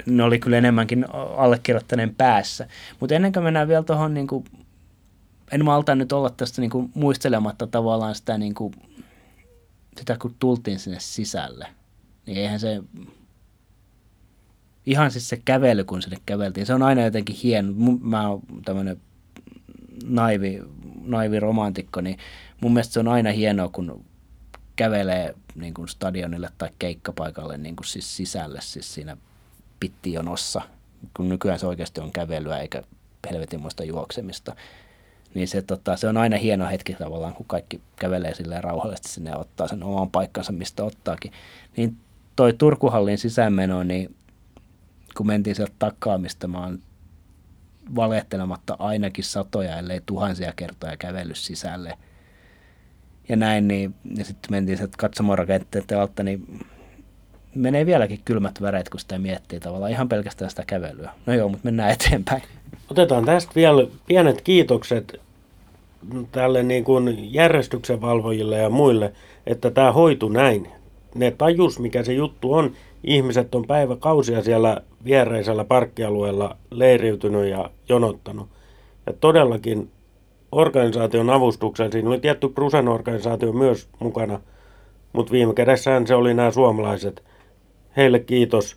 [0.07, 2.69] ne oli kyllä enemmänkin allekirjoittaneen päässä.
[3.01, 4.29] Mutta ennen kuin mennään vielä tuohon, niin
[5.53, 8.75] en malta nyt olla tästä niin kuin, muistelematta tavallaan sitä, niin kuin,
[9.99, 11.67] sitä, kun tultiin sinne sisälle–
[12.27, 12.83] niin eihän se,
[14.87, 17.73] ihan siis se kävely, kun sinne käveltiin, se on aina jotenkin hieno.
[18.01, 19.01] Mä oon tämmöinen
[20.05, 20.63] naivi,
[21.03, 22.19] naivi romantikko, niin
[22.61, 24.05] mun mielestä se on aina hienoa, kun
[24.77, 29.17] kävelee niin kuin stadionille tai keikkapaikalle niin kuin siis sisälle, siis siinä
[29.83, 30.63] pittijonossa,
[31.17, 32.83] kun nykyään se oikeasti on kävelyä eikä
[33.31, 34.57] helvetinmoista juoksemista.
[35.35, 39.31] Niin se, tota, se on aina hieno hetki tavallaan, kun kaikki kävelee silleen rauhallisesti sinne
[39.31, 41.33] ja ottaa sen oman paikkansa, mistä ottaakin.
[41.77, 41.97] Niin
[42.37, 44.15] toi Turkuhallin sisäänmeno, niin
[45.17, 46.79] kun mentiin sieltä takaa, mistä mä oon
[47.95, 51.99] valehtelematta ainakin satoja, ellei tuhansia kertoja kävellyt sisälle.
[53.29, 56.67] Ja näin, niin, ja sitten mentiin sieltä katsomorakenteiden alta, niin
[57.55, 61.11] menee vieläkin kylmät väreet, kun sitä miettii tavallaan ihan pelkästään sitä kävelyä.
[61.27, 62.43] No joo, mutta mennään eteenpäin.
[62.91, 65.21] Otetaan tästä vielä pienet kiitokset
[66.33, 69.13] tälle niin kuin järjestyksen valvojille ja muille,
[69.47, 70.69] että tämä hoitu näin
[71.15, 72.73] ne tajus, mikä se juttu on.
[73.05, 78.49] Ihmiset on päiväkausia siellä viereisellä parkkialueella leiriytynyt ja jonottanut.
[79.07, 79.91] Ja todellakin
[80.53, 84.41] organisaation avustuksella, siinä oli tietty Prusen organisaatio myös mukana,
[85.13, 87.23] mutta viime kädessään se oli nämä suomalaiset.
[87.97, 88.77] Heille kiitos,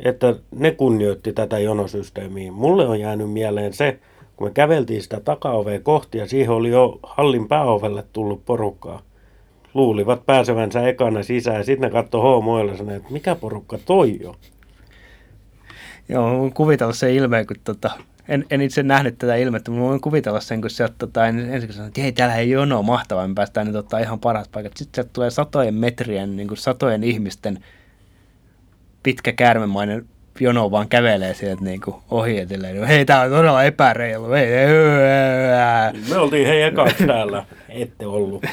[0.00, 2.52] että ne kunnioitti tätä jonosysteemiä.
[2.52, 3.98] Mulle on jäänyt mieleen se,
[4.36, 9.02] kun me käveltiin sitä takaovea kohti ja siihen oli jo hallin pääovelle tullut porukkaa
[9.74, 11.64] luulivat pääsevänsä ekana sisään.
[11.64, 14.34] Sitten ne katsoi hoomoilla ja että mikä porukka toi jo?
[16.08, 17.90] Joo, voin kuvitella se ilmeen, kun tota,
[18.28, 21.88] en, en itse nähnyt tätä ilmettä, mutta voin kuvitella sen, kun sieltä tota, ensin sanoin,
[21.88, 24.76] että hei, täällä ei jono mahtavaa, me päästään nyt ottaa ihan parat paikat.
[24.76, 27.58] Sitten sieltä tulee satojen metrien, niin kuin satojen ihmisten
[29.02, 30.06] pitkä käärmemainen
[30.40, 32.84] jono vaan kävelee sieltä niin kuin ohi etelleen.
[32.84, 34.30] Hei, tää on todella epäreilu.
[34.30, 36.02] Hei, hei, hei.
[36.10, 37.44] Me oltiin hei ekaksi täällä.
[37.68, 38.44] Ette ollut.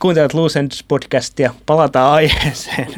[0.00, 1.54] Kuuntelet Loose Ends podcastia.
[1.66, 2.88] Palataan aiheeseen.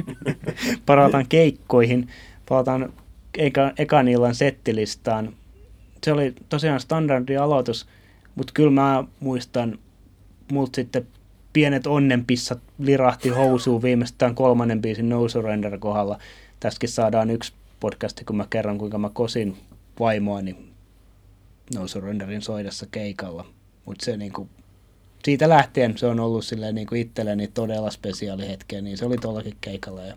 [0.87, 2.09] Palataan keikkoihin.
[2.49, 2.93] Palataan
[3.39, 5.33] eka, ekan illan settilistaan.
[6.05, 7.87] Se oli tosiaan standardi aloitus,
[8.35, 9.79] mutta kyllä mä muistan,
[10.53, 11.07] multa sitten
[11.53, 16.19] pienet onnenpissat lirahti housuun viimeistään kolmannen biisin No Surrender kohdalla.
[16.61, 19.57] Tässäkin saadaan yksi podcasti, kun mä kerron, kuinka mä kosin
[20.01, 20.57] vaimoani
[21.75, 23.47] No Surrenderin soidessa keikalla.
[23.85, 24.49] Mutta se niinku,
[25.25, 29.57] siitä lähtien se on ollut silleen niinku itselleni todella spesiaali hetkeä, niin se oli tuollakin
[29.61, 30.03] keikalla.
[30.03, 30.15] Ja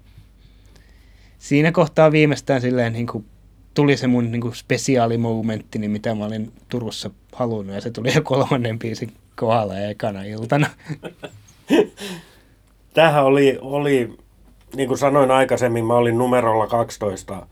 [1.39, 3.25] siinä kohtaa viimeistään silleen niinku
[3.77, 8.21] tuli se mun niinku spesiaalimomentti, niin mitä mä olin Turussa halunnut, ja se tuli jo
[8.21, 10.67] kolmannen biisin kohdalla ja ekana iltana.
[12.93, 14.17] Tähän oli, oli,
[14.75, 17.47] niin kuin sanoin aikaisemmin, mä olin numerolla 12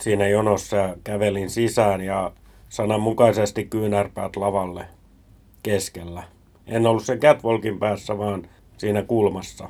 [0.00, 2.32] siinä jonossa ja kävelin sisään ja
[2.68, 4.84] sananmukaisesti kyynärpäät lavalle
[5.62, 6.22] keskellä.
[6.66, 9.68] En ollut sen catwalkin päässä, vaan siinä kulmassa.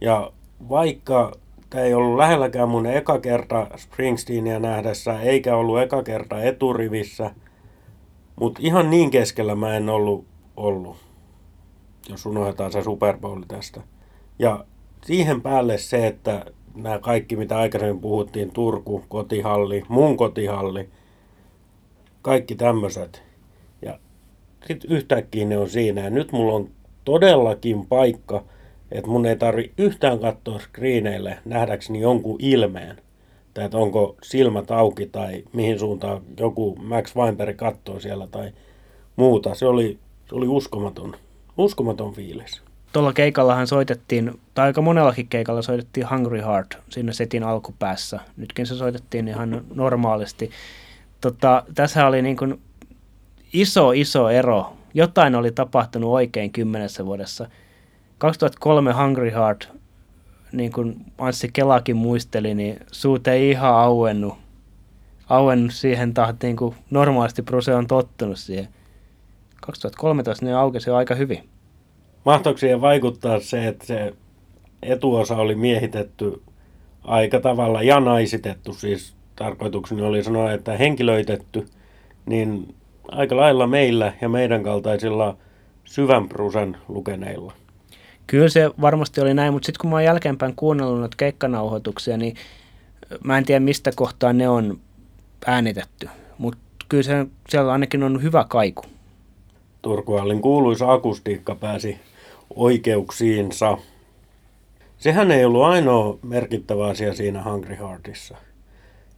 [0.00, 0.32] Ja
[0.68, 1.32] vaikka
[1.70, 7.30] tämä ei ollut lähelläkään mun eka kerta Springsteenia nähdessä, eikä ollut eka kerta eturivissä,
[8.40, 10.24] mutta ihan niin keskellä mä en ollut
[10.56, 10.96] ollut,
[12.08, 13.80] jos unohdetaan se Super Bowl tästä.
[14.38, 14.64] Ja
[15.04, 20.88] siihen päälle se, että nämä kaikki, mitä aikaisemmin puhuttiin, Turku, kotihalli, mun kotihalli,
[22.22, 23.22] kaikki tämmöiset.
[23.82, 23.98] Ja
[24.66, 26.00] sitten yhtäkkiä ne on siinä.
[26.00, 26.70] Ja nyt mulla on
[27.04, 28.44] todellakin paikka,
[28.92, 32.96] että mun ei tarvi yhtään katsoa screeneille nähdäkseni jonkun ilmeen.
[33.54, 38.52] Tai että onko silmät auki tai mihin suuntaan joku Max Weinberg katsoo siellä tai
[39.16, 39.54] muuta.
[39.54, 39.98] Se oli,
[40.28, 41.16] se oli uskomaton,
[41.56, 42.62] uskomaton fiilis.
[42.92, 48.20] Tuolla keikallahan soitettiin, tai aika monellakin keikalla soitettiin Hungry Heart siinä setin alkupäässä.
[48.36, 50.50] Nytkin se soitettiin ihan normaalisti.
[51.20, 52.60] Tota, tässä oli niin kuin
[53.52, 54.72] iso, iso ero.
[54.94, 57.48] Jotain oli tapahtunut oikein kymmenessä vuodessa.
[58.18, 59.68] 2003 Hungry Heart,
[60.52, 64.34] niin kuin Anssi Kelakin muisteli, niin suut ei ihan auennut,
[65.28, 68.68] auennut siihen tahtiin, kun normaalisti Bruse on tottunut siihen.
[69.60, 71.48] 2013 ne aukesi aika hyvin.
[72.24, 74.14] Mahtoiko siihen vaikuttaa se, että se
[74.82, 76.42] etuosa oli miehitetty
[77.04, 81.66] aika tavalla ja naisitettu, siis tarkoitukseni oli sanoa, että henkilöitetty,
[82.26, 82.74] niin
[83.08, 85.36] aika lailla meillä ja meidän kaltaisilla
[85.84, 87.52] syvän prusen lukeneilla.
[88.28, 92.36] Kyllä se varmasti oli näin, mutta sitten kun mä oon jälkeenpäin kuunnellut noita keikkanauhoituksia, niin
[93.24, 94.80] mä en tiedä mistä kohtaa ne on
[95.46, 96.08] äänitetty.
[96.38, 98.82] Mutta kyllä se, siellä ainakin on hyvä kaiku.
[99.82, 101.98] Turkuallin kuuluisa akustiikka pääsi
[102.54, 103.78] oikeuksiinsa.
[104.98, 108.36] Sehän ei ollut ainoa merkittävä asia siinä Hungry Heartissa.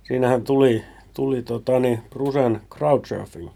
[0.03, 3.49] Siinähän tuli, tuli tota, niin, Brusen crowdsurfing.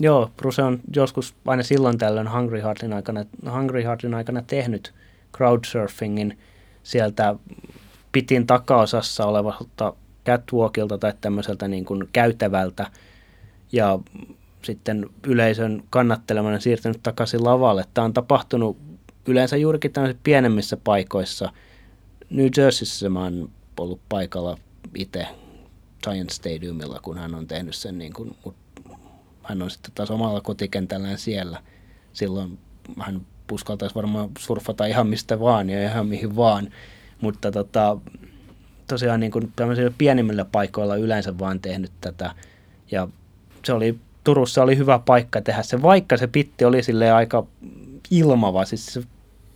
[0.00, 4.94] Joo, Bruse on joskus aina silloin tällöin Hungry Heartin aikana, Hungry Heartin aikana tehnyt
[5.36, 6.38] crowdsurfingin
[6.82, 7.34] sieltä
[8.12, 9.94] pitin takaosassa olevalta
[10.26, 12.90] catwalkilta tai tämmöiseltä niin kuin käytävältä
[13.72, 13.98] ja
[14.62, 17.84] sitten yleisön kannattelemana siirtynyt takaisin lavalle.
[17.94, 18.76] Tämä on tapahtunut
[19.26, 21.52] yleensä juurikin tämmöisissä pienemmissä paikoissa.
[22.30, 24.58] New Jerseyssä mä oon ollut paikalla
[24.94, 25.26] itse
[26.04, 28.63] Giant Stadiumilla, kun hän on tehnyt sen, niin kuin, mutta
[29.44, 31.62] hän on sitten taas omalla kotikentällään siellä.
[32.12, 32.58] Silloin
[33.00, 36.68] hän puskaltaisi varmaan surfata ihan mistä vaan ja ihan mihin vaan,
[37.20, 37.96] mutta tota,
[38.86, 39.52] tosiaan niin kuin
[39.98, 42.34] pienimmillä paikoilla yleensä vaan tehnyt tätä
[42.90, 43.08] ja
[43.64, 47.46] se oli, Turussa oli hyvä paikka tehdä se, vaikka se pitti oli sille aika
[48.10, 49.02] ilmava, siis se,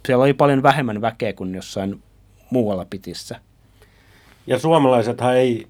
[0.06, 2.02] siellä oli paljon vähemmän väkeä kuin jossain
[2.50, 3.40] muualla pitissä.
[4.46, 5.66] Ja suomalaisethan ei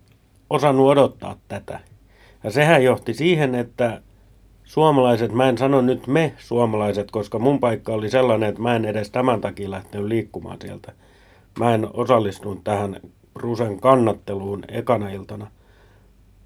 [0.50, 1.80] osannut odottaa tätä.
[2.44, 4.02] Ja sehän johti siihen, että
[4.68, 8.84] suomalaiset, mä en sano nyt me suomalaiset, koska mun paikka oli sellainen, että mä en
[8.84, 10.92] edes tämän takia lähtenyt liikkumaan sieltä.
[11.58, 13.00] Mä en osallistunut tähän
[13.34, 15.46] Rusen kannatteluun ekana iltana.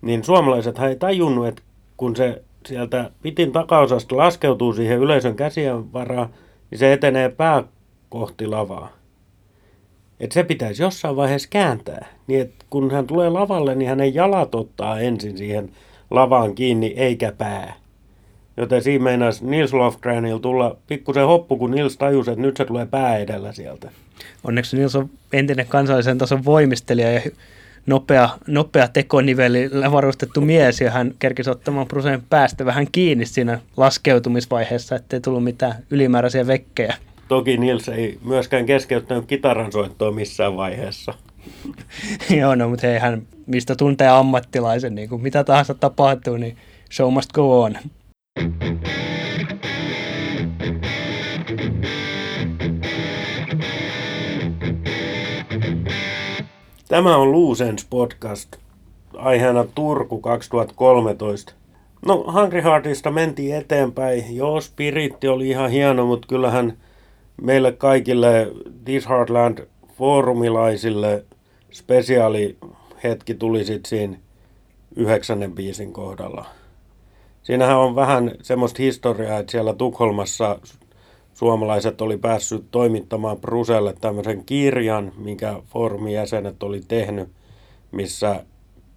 [0.02, 1.62] Niin suomalaiset ei tajunnut, että
[1.96, 6.28] kun se sieltä pitin takaosasta laskeutuu siihen yleisön käsien varaan,
[6.70, 7.64] niin se etenee pää
[8.08, 8.88] kohti lavaa.
[10.20, 12.06] Että se pitäisi jossain vaiheessa kääntää.
[12.26, 15.70] Niin että kun hän tulee lavalle, niin hänen jalat ottaa ensin siihen
[16.10, 17.81] lavaan kiinni, eikä pää.
[18.56, 22.86] Joten siinä meinasi Nils Lofgrenil tulla pikkusen hoppu, kun Nils tajusi, että nyt se tulee
[22.86, 23.90] pää edellä sieltä.
[24.44, 27.20] Onneksi Nils on entinen kansallisen tason voimistelija ja
[27.86, 34.96] nopea, nopea tekonivelillä varustettu mies, ja hän kerkisi ottamaan Brusen päästä vähän kiinni siinä laskeutumisvaiheessa,
[34.96, 36.94] ettei tullut mitään ylimääräisiä vekkejä.
[37.28, 41.14] Toki Nils ei myöskään keskeyttänyt kitaran soittoa missään vaiheessa.
[42.40, 46.56] Joo, no mutta eihän mistä tuntee ammattilaisen, niin kuin mitä tahansa tapahtuu, niin
[46.92, 47.76] show must go on.
[56.92, 58.56] Tämä on Luusens podcast,
[59.16, 61.52] aiheena Turku 2013.
[62.06, 64.36] No, Hungry Heartista mentiin eteenpäin.
[64.36, 66.78] Joo, spiritti oli ihan hieno, mutta kyllähän
[67.42, 68.52] meille kaikille
[68.84, 69.58] This Heartland
[69.98, 71.24] foorumilaisille
[71.70, 72.56] spesiaali
[73.04, 74.16] hetki tuli sitten siinä
[74.96, 76.46] yhdeksännen biisin kohdalla.
[77.42, 80.58] Siinähän on vähän semmoista historiaa, että siellä Tukholmassa
[81.34, 87.28] suomalaiset oli päässyt toimittamaan Bruselle tämmöisen kirjan, minkä foorumin jäsenet oli tehnyt,
[87.92, 88.44] missä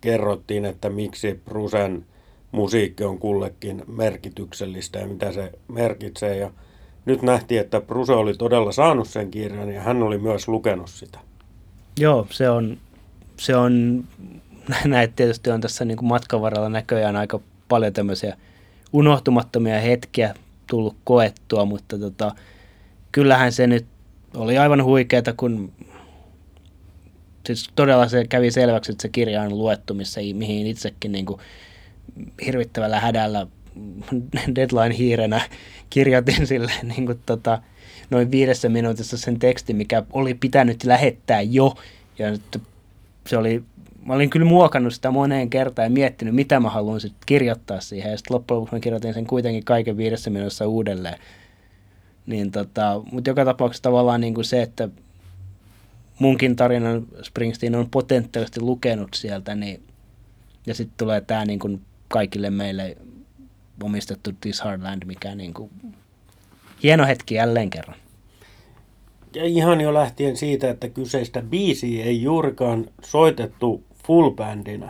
[0.01, 2.05] kerrottiin, että miksi Brusen
[2.51, 6.37] musiikki on kullekin merkityksellistä ja mitä se merkitsee.
[6.37, 6.51] Ja
[7.05, 11.19] nyt nähtiin, että Bruse oli todella saanut sen kirjan ja hän oli myös lukenut sitä.
[11.99, 12.77] Joo, se on,
[13.37, 14.03] se on
[14.85, 18.37] näitä tietysti on tässä niin kuin matkan varrella näköjään aika paljon tämmöisiä
[18.93, 20.35] unohtumattomia hetkiä
[20.67, 22.35] tullut koettua, mutta tota,
[23.11, 23.85] kyllähän se nyt
[24.35, 25.71] oli aivan huikeeta, kun
[27.45, 31.39] siis todella se kävi selväksi, että se kirja on luettu, missä, mihin itsekin niin kuin
[32.45, 33.47] hirvittävällä hädällä
[34.55, 35.41] deadline-hiirenä
[35.89, 37.61] kirjoitin sille niin kuin tota,
[38.09, 41.75] noin viidessä minuutissa sen tekstin, mikä oli pitänyt lähettää jo.
[42.19, 42.37] Ja
[43.27, 43.63] se oli,
[44.05, 48.11] mä olin kyllä muokannut sitä moneen kertaan ja miettinyt, mitä mä haluan sitten kirjoittaa siihen.
[48.11, 51.19] Ja sitten loppujen lopuksi mä kirjoitin sen kuitenkin kaiken viidessä minuutissa uudelleen.
[52.25, 54.89] Niin tota, mutta joka tapauksessa tavallaan niin kuin se, että
[56.19, 59.83] munkin tarinan Springsteen on potentiaalisesti lukenut sieltä, niin,
[60.67, 62.97] ja sitten tulee tämä niin kuin kaikille meille
[63.83, 65.71] omistettu This Hardland, mikä niin kuin,
[66.83, 67.97] hieno hetki jälleen kerran.
[69.35, 74.89] Ja ihan jo lähtien siitä, että kyseistä biisiä ei juurikaan soitettu full bandina.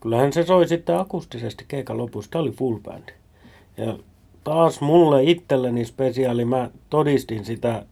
[0.00, 2.30] Kyllähän se soi sitten akustisesti keikan lopussa.
[2.30, 3.08] Tämä oli full band.
[3.76, 3.98] Ja
[4.44, 7.86] taas mulle itselleni spesiaali, mä todistin sitä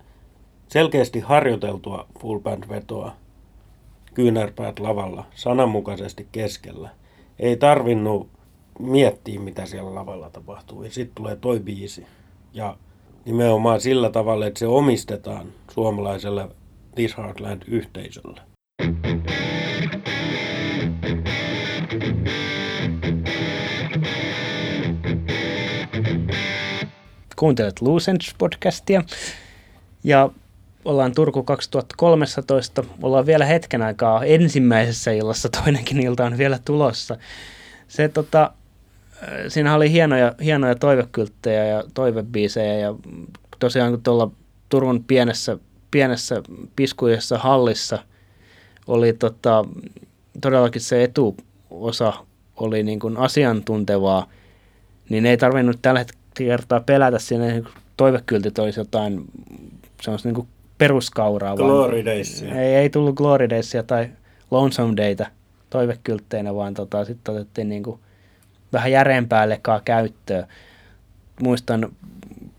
[0.69, 3.13] selkeästi harjoiteltua full band vetoa
[4.15, 6.89] kyynärpäät lavalla sananmukaisesti keskellä.
[7.39, 8.29] Ei tarvinnut
[8.79, 10.83] miettiä, mitä siellä lavalla tapahtuu.
[10.83, 12.07] Ja sitten tulee toi biisi.
[12.53, 12.77] Ja
[13.25, 16.49] nimenomaan sillä tavalla, että se omistetaan suomalaiselle
[16.95, 18.41] This Heartland-yhteisölle.
[27.39, 29.03] Kuuntelet Lucens-podcastia
[30.05, 30.31] ja
[30.85, 32.85] ollaan Turku 2013.
[33.03, 37.17] Ollaan vielä hetken aikaa ensimmäisessä illassa, toinenkin ilta on vielä tulossa.
[37.89, 38.53] Se tota,
[39.49, 42.95] siinä oli hienoja, hienoja toivekylttejä ja toivebiisejä ja
[43.59, 44.31] tosiaan kun tuolla
[44.69, 45.59] Turun pienessä,
[45.91, 46.43] pienessä
[46.77, 47.99] piskuisessa hallissa
[48.87, 49.65] oli tota,
[50.41, 52.13] todellakin se etuosa
[52.57, 54.29] oli niin kuin asiantuntevaa,
[55.09, 56.05] niin ei tarvinnut tällä
[56.45, 59.25] kertaa pelätä siinä, niin toivekyltit olisi jotain
[60.03, 60.49] semmoista niin
[60.79, 61.57] peruskauraa.
[61.57, 62.55] Glory Daysia.
[62.55, 64.09] Ei, ei tullut Glory Daysia tai
[64.51, 65.27] Lonesome Dayta
[65.71, 68.01] toivekyltteinä, vaan tota, sitten otettiin niin kuin
[68.73, 70.47] vähän järeempää lekaa käyttöön.
[71.43, 71.89] Muistan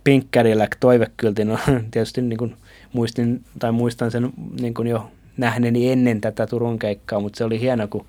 [0.04, 1.60] Pink Cadillac toivekyltin, no,
[1.92, 2.56] tietysti niin kuin
[2.94, 4.30] muistin, tai muistan sen
[4.62, 8.06] niin kuin jo nähneeni ennen tätä Turun keikkaa, mutta se oli hieno, kun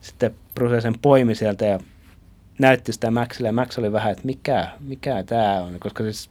[0.00, 1.78] sitten Bruce sen poimi sieltä ja
[2.58, 6.30] näytti sitä Maxille, ja Max oli vähän, että mikä, mikä tämä on, koska siis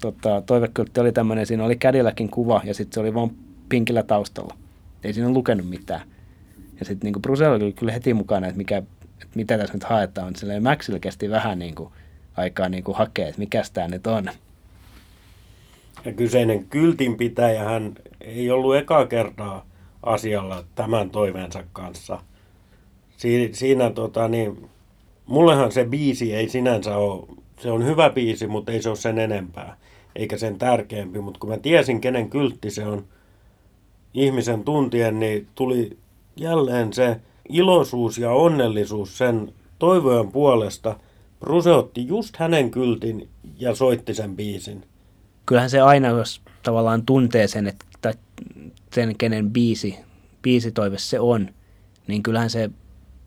[0.00, 3.30] tota, toivekyltti oli tämmöinen, siinä oli Cadillacin kuva, ja sitten se oli vaan
[3.68, 4.56] pinkillä taustalla.
[5.04, 6.00] Ei siinä lukenut mitään.
[6.80, 8.82] Ja sitten niin Bruce oli kyllä heti mukana, että mikä
[9.32, 10.36] että mitä tässä nyt haetaan.
[10.36, 11.92] Silleen Maxilla kesti vähän niin kuin,
[12.36, 14.24] aikaa niin kuin hakea, että mikä tämä nyt on.
[16.04, 19.66] Ja kyseinen kyltinpitäjä hän ei ollut eka kertaa
[20.02, 22.18] asialla tämän toiveensa kanssa.
[23.16, 24.70] Siinä, siinä tota, niin,
[25.32, 27.26] mullehan se biisi ei sinänsä ole,
[27.60, 29.76] se on hyvä biisi, mutta ei se ole sen enempää,
[30.16, 31.20] eikä sen tärkeämpi.
[31.20, 33.04] Mutta kun mä tiesin, kenen kyltti se on
[34.14, 35.96] ihmisen tuntien, niin tuli
[36.36, 40.96] jälleen se iloisuus ja onnellisuus sen toivojen puolesta.
[41.40, 43.28] Bruse otti just hänen kyltin
[43.58, 44.84] ja soitti sen biisin.
[45.46, 48.14] Kyllähän se aina, jos tavallaan tuntee sen, että
[48.94, 49.98] sen kenen biisi,
[50.42, 51.48] biisitoive se on,
[52.06, 52.70] niin kyllähän se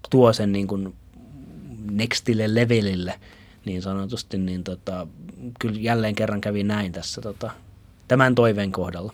[0.10, 0.94] tuo sen niin kuin
[1.92, 3.14] nextille levelille
[3.66, 5.08] niin sanotusti, niin tota,
[5.60, 7.52] kyllä jälleen kerran kävi näin tässä tota,
[8.08, 9.14] tämän toiveen kohdalla.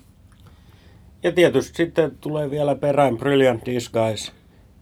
[1.24, 4.32] Ja tietysti sitten tulee vielä perään Brilliant Disguise,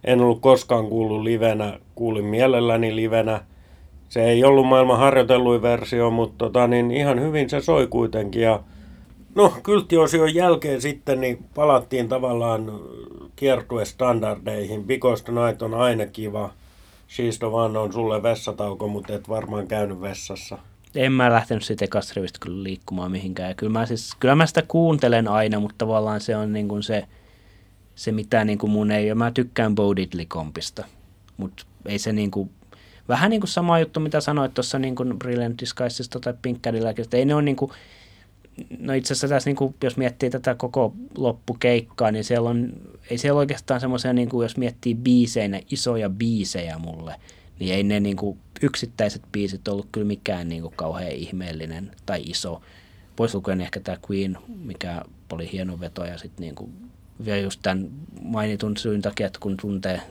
[0.03, 3.41] en ollut koskaan kuullut livenä, kuulin mielelläni livenä.
[4.09, 8.41] Se ei ollut maailman harjoitelluin versio, mutta tota, niin ihan hyvin se soi kuitenkin.
[8.41, 8.63] Ja
[9.35, 12.79] No, kylttiosion jälkeen sitten niin palattiin tavallaan
[13.35, 14.83] kiertuestandardeihin.
[14.83, 16.53] Because Night on aina kiva.
[17.39, 20.57] The one on sulle vessatauko, mutta et varmaan käynyt vessassa.
[20.95, 23.55] En mä lähtenyt siitä ekasta kyllä liikkumaan mihinkään.
[23.55, 27.07] Kyllä mä, siis, kyllä mä sitä kuuntelen aina, mutta tavallaan se on niin kuin se,
[27.95, 30.85] se mitä niin kuin mun ei, mä tykkään Bo Diddley-kompista,
[31.37, 32.49] mutta ei se niin kuin,
[33.09, 37.17] vähän niin kuin sama juttu, mitä sanoit tuossa niin kuin Brilliant Disguisesta tai Pink Cadillacista,
[37.17, 37.71] ei ne ole niin kuin,
[38.79, 42.73] no itse asiassa tässä, niin kuin, jos miettii tätä koko loppukeikkaa, niin siellä on,
[43.09, 47.15] ei siellä oikeastaan semmoisia, niin kuin, jos miettii biiseinä, isoja biisejä mulle,
[47.59, 52.21] niin ei ne niin kuin, yksittäiset biisit ollut kyllä mikään niin kuin, kauhean ihmeellinen tai
[52.21, 52.61] iso.
[53.15, 55.01] Pois lukien ehkä tämä Queen, mikä
[55.31, 56.71] oli hieno veto ja sitten niin kuin,
[57.25, 57.89] vielä just tämän
[58.21, 60.01] mainitun syyn takia, että kun tuntee,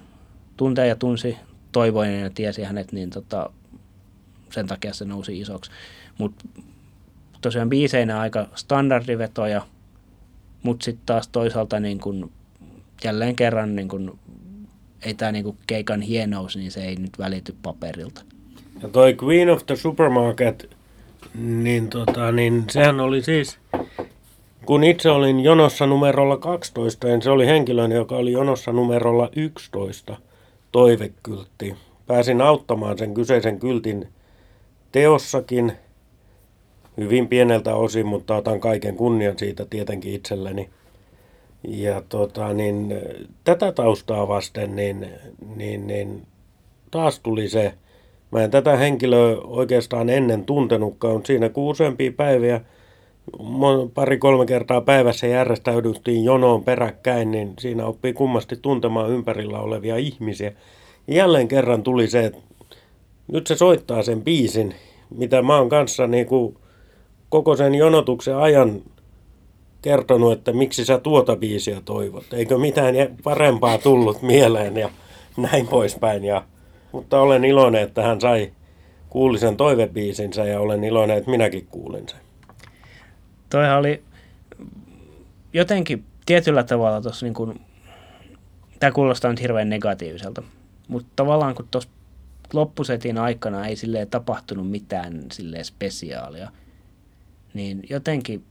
[0.56, 1.36] tuntee ja tunsi
[1.72, 3.50] Toivoinen ja tiesi hänet, niin tota,
[4.50, 5.70] sen takia se nousi isoksi.
[6.18, 6.44] Mutta
[7.40, 9.62] tosiaan biiseinä aika standardivetoja,
[10.62, 12.30] mutta sitten taas toisaalta niin kun,
[13.04, 14.18] jälleen kerran niin kun,
[15.02, 18.22] ei tämä niin keikan hienous, niin se ei nyt välity paperilta.
[18.82, 20.76] Ja toi Queen of the Supermarket,
[21.34, 23.58] niin, tota, niin sehän oli siis,
[24.66, 30.16] kun itse olin jonossa numerolla 12, niin se oli henkilö, joka oli jonossa numerolla 11
[30.72, 31.76] toivekyltti.
[32.06, 34.08] Pääsin auttamaan sen kyseisen kyltin
[34.92, 35.72] teossakin–
[36.98, 40.68] hyvin pieneltä osin, mutta otan kaiken kunnian siitä tietenkin itselleni.
[41.68, 42.94] Ja tota, niin,
[43.44, 45.06] tätä taustaa vasten niin,
[45.56, 46.22] niin, niin
[46.90, 47.74] taas tuli se,
[48.32, 52.60] mä en tätä henkilöä oikeastaan ennen tuntenutkaan, siinä kun useampia päiviä,
[53.94, 60.52] pari-kolme kertaa päivässä järjestäydyttiin jonoon peräkkäin, niin siinä oppii kummasti tuntemaan ympärillä olevia ihmisiä.
[61.08, 62.38] Jälleen kerran tuli se, että
[63.32, 64.74] nyt se soittaa sen biisin,
[65.14, 66.56] mitä mä oon kanssa niin kuin
[67.28, 68.82] koko sen jonotuksen ajan
[69.82, 72.32] kertonut, että miksi sä tuota biisiä toivot.
[72.32, 74.90] Eikö mitään parempaa tullut mieleen ja
[75.36, 76.24] näin poispäin.
[76.24, 76.44] Ja,
[76.92, 78.52] mutta olen iloinen, että hän sai
[79.08, 82.20] kuuli sen toivebiisinsä ja olen iloinen, että minäkin kuulin sen.
[83.50, 84.02] Toihan oli
[85.52, 87.60] jotenkin tietyllä tavalla tuossa niin kuin,
[88.80, 90.42] tämä kuulostaa nyt hirveän negatiiviselta,
[90.88, 91.90] mutta tavallaan kun tuossa
[92.52, 96.50] loppusetin aikana ei sille tapahtunut mitään sille spesiaalia–
[97.54, 98.44] niin jotenkin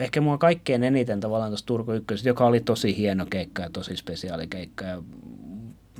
[0.00, 3.96] ehkä mua kaikkein eniten tavallaan tuossa Turku ykkös, joka oli tosi hieno keikka ja tosi
[3.96, 4.84] spesiaali keikka.
[4.84, 5.02] Ja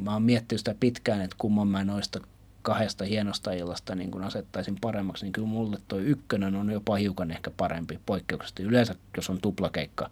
[0.03, 2.21] mä oon miettinyt sitä pitkään, että kumman mä noista
[2.63, 7.31] kahdesta hienosta illasta niin kun asettaisin paremmaksi, niin kyllä mulle toi ykkönen on jopa hiukan
[7.31, 8.63] ehkä parempi poikkeuksesti.
[8.63, 10.11] Yleensä, jos on tuplakeikka,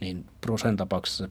[0.00, 1.28] niin Brusen tapauksessa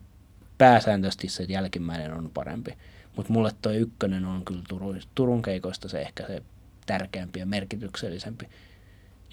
[0.58, 2.74] pääsääntöisesti se jälkimmäinen on parempi.
[3.16, 6.42] Mutta mulle toi ykkönen on kyllä Turun, Turun keikoista se ehkä se
[6.86, 8.46] tärkeämpi ja merkityksellisempi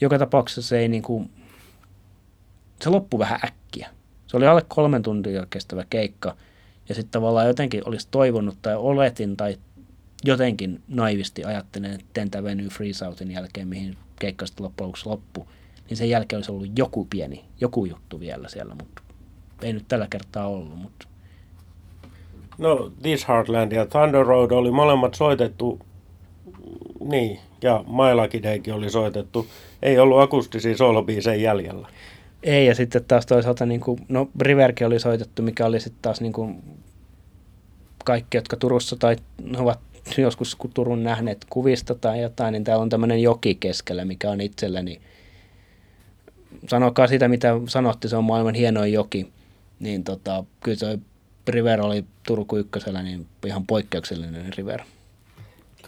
[0.00, 1.30] joka tapauksessa se ei niin kuin,
[2.80, 3.90] se loppui vähän äkkiä.
[4.26, 6.36] Se oli alle kolmen tuntia kestävä keikka.
[6.88, 9.58] Ja sitten tavallaan jotenkin olisi toivonut tai oletin tai
[10.24, 15.48] jotenkin naivisti ajattelen, että tentä venyy Freeze Outin jälkeen, mihin keikka sitten loppujen loppu.
[15.88, 19.02] Niin sen jälkeen olisi ollut joku pieni, joku juttu vielä siellä, mutta
[19.62, 20.78] ei nyt tällä kertaa ollut.
[20.78, 21.06] Mutta.
[22.58, 25.80] No, This Heartland ja Thunder Road oli molemmat soitettu,
[27.00, 29.46] niin, ja Mailakideikin oli soitettu
[29.82, 31.88] ei ollut akustisia solobiisejä jäljellä.
[32.42, 36.20] Ei, ja sitten taas toisaalta, niin kuin, no Riverkin oli soitettu, mikä oli sitten taas
[36.20, 36.62] niin kuin,
[38.04, 39.16] kaikki, jotka Turussa tai
[39.56, 39.80] ovat
[40.18, 44.40] joskus kun Turun nähneet kuvista tai jotain, niin täällä on tämmöinen joki keskellä, mikä on
[44.40, 45.00] itselleni,
[46.68, 49.32] sanokaa sitä mitä sanotti, se on maailman hienoin joki,
[49.80, 50.98] niin tota, kyllä se
[51.48, 54.80] River oli Turku ykkösellä niin ihan poikkeuksellinen River.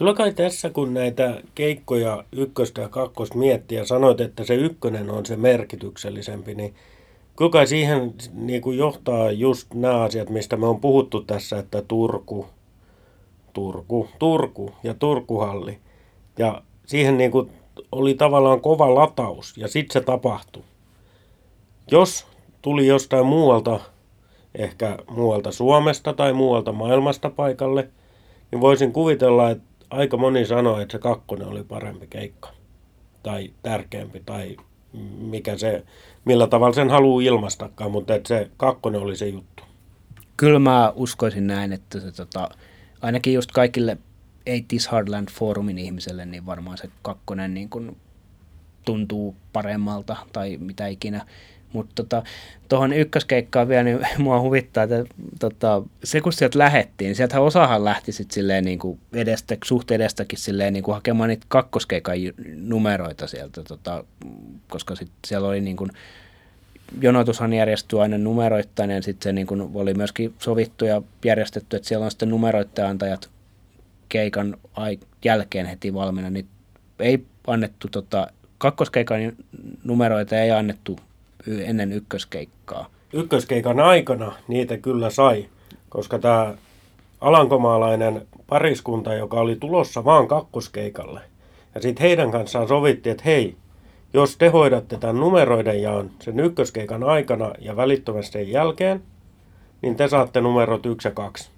[0.01, 5.09] Kyllä kai tässä, kun näitä keikkoja ykköstä ja kakkosta miettii ja sanoit, että se ykkönen
[5.09, 6.75] on se merkityksellisempi, niin
[7.51, 12.45] kai siihen niin kuin johtaa just nämä asiat, mistä me on puhuttu tässä, että Turku,
[13.53, 15.77] Turku, Turku ja Turkuhalli.
[16.37, 17.51] Ja siihen niin kuin
[17.91, 20.63] oli tavallaan kova lataus ja sitten se tapahtui.
[21.91, 22.27] Jos
[22.61, 23.79] tuli jostain muualta,
[24.55, 27.89] ehkä muualta Suomesta tai muualta maailmasta paikalle,
[28.51, 32.49] niin voisin kuvitella, että aika moni sanoi, että se kakkonen oli parempi keikka.
[33.23, 34.57] Tai tärkeämpi, tai
[35.17, 35.83] mikä se,
[36.25, 39.63] millä tavalla sen haluaa ilmastakaan, mutta että se kakkonen oli se juttu.
[40.37, 42.49] Kyllä mä uskoisin näin, että se tota,
[43.01, 43.97] ainakin just kaikille
[44.45, 47.97] ei This Hardland Forumin ihmiselle, niin varmaan se kakkonen niin kun
[48.85, 51.25] tuntuu paremmalta tai mitä ikinä.
[51.73, 52.23] Mutta tota,
[52.69, 55.03] tuohon ykköskeikkaan vielä, niin mua huvittaa, että
[55.39, 60.39] tota, se kun sieltä lähettiin, sieltähän osahan lähti sitten silleen niin kuin edestä, suht edestäkin
[60.39, 62.15] silleen niin kuin hakemaan niitä kakkoskeikan
[62.55, 64.03] numeroita sieltä, tota,
[64.69, 65.89] koska sitten siellä oli niin kuin,
[67.01, 72.03] jonotushan järjestyi aina numeroittainen, sitten se niin kuin oli myöskin sovittu ja järjestetty, että siellä
[72.05, 73.29] on sitten numeroittajantajat
[74.09, 74.57] keikan
[75.25, 76.47] jälkeen heti valmiina, niin
[76.99, 79.19] ei annettu tota, kakkoskeikan
[79.83, 80.99] numeroita ei annettu
[81.63, 82.89] ennen ykköskeikkaa.
[83.13, 85.49] Ykköskeikan aikana niitä kyllä sai,
[85.89, 86.53] koska tämä
[87.21, 91.21] alankomaalainen pariskunta, joka oli tulossa vaan kakkoskeikalle,
[91.75, 93.55] ja sitten heidän kanssaan sovittiin, että hei,
[94.13, 99.01] jos te hoidatte tämän numeroiden jaon sen ykköskeikan aikana ja välittömästi sen jälkeen,
[99.81, 101.49] niin te saatte numerot 1 ja 2.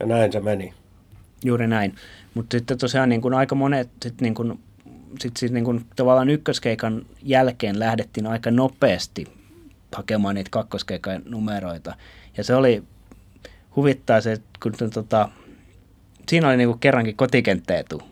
[0.00, 0.74] Ja näin se meni.
[1.44, 1.94] Juuri näin.
[2.34, 4.58] Mutta sitten tosiaan niin kuin aika monet sit niin kuin
[5.20, 9.26] sitten siis niin kuin tavallaan ykköskeikan jälkeen lähdettiin aika nopeasti
[9.96, 11.96] hakemaan niitä kakkoskeikan numeroita.
[12.36, 12.82] Ja se oli
[13.76, 15.28] huvittaa se, kun tota,
[16.28, 18.02] siinä oli niin kuin kerrankin kotikenttäetu.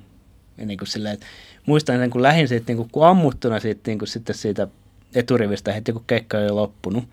[0.58, 1.26] Ja niin kuin silleen, että
[1.66, 4.68] muistan sen, kun lähdin siitä, niin kuin, kun ammuttuna siitä, niin kuin sitten siitä
[5.14, 7.04] eturivistä heti, kun keikka oli loppunut.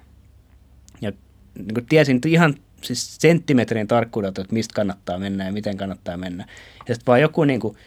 [1.01, 1.11] Ja
[1.57, 6.45] niin kuin tiesin ihan siis senttimetrin tarkkuudelta, että mistä kannattaa mennä ja miten kannattaa mennä.
[6.87, 7.77] Ja sitten vaan joku niin kuin,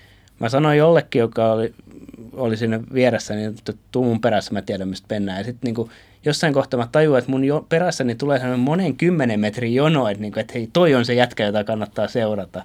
[0.45, 1.75] mä sanoin jollekin, joka oli,
[2.33, 5.39] oli siinä vieressä, niin että tuu mun perässä, mä tiedän mistä mennään.
[5.39, 5.91] Ja sitten niin
[6.25, 10.21] jossain kohtaa mä tajuan, että mun jo, perässäni tulee sellainen monen kymmenen metrin jono, että,
[10.21, 12.63] niin kuin, että hei, toi on se jätkä, jota kannattaa seurata.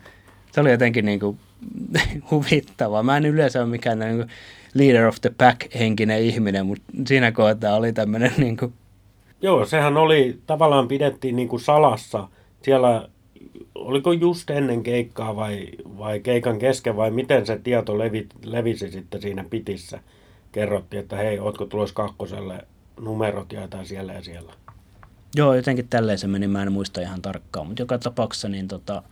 [0.52, 1.40] Se oli jotenkin niin kuin,
[2.32, 3.04] huvittavaa.
[3.04, 4.30] Mä en yleensä ole mikään niin kuin,
[4.74, 8.74] leader of the pack henkinen ihminen, mutta siinä kohtaa oli tämmöinen niin kuin...
[9.42, 12.28] Joo, sehän oli, tavallaan pidettiin niin kuin salassa.
[12.62, 13.10] Siellä
[13.80, 15.68] oliko just ennen keikkaa vai,
[15.98, 20.00] vai keikan kesken vai miten se tieto levi, levisi sitten siinä pitissä?
[20.52, 22.68] Kerrottiin, että hei, ootko tulossa kakkoselle
[23.00, 24.54] numerot jaetaan siellä ja siellä.
[25.36, 29.04] Joo, jotenkin tälleen se meni, mä en muista ihan tarkkaan, mutta joka tapauksessa niin tota,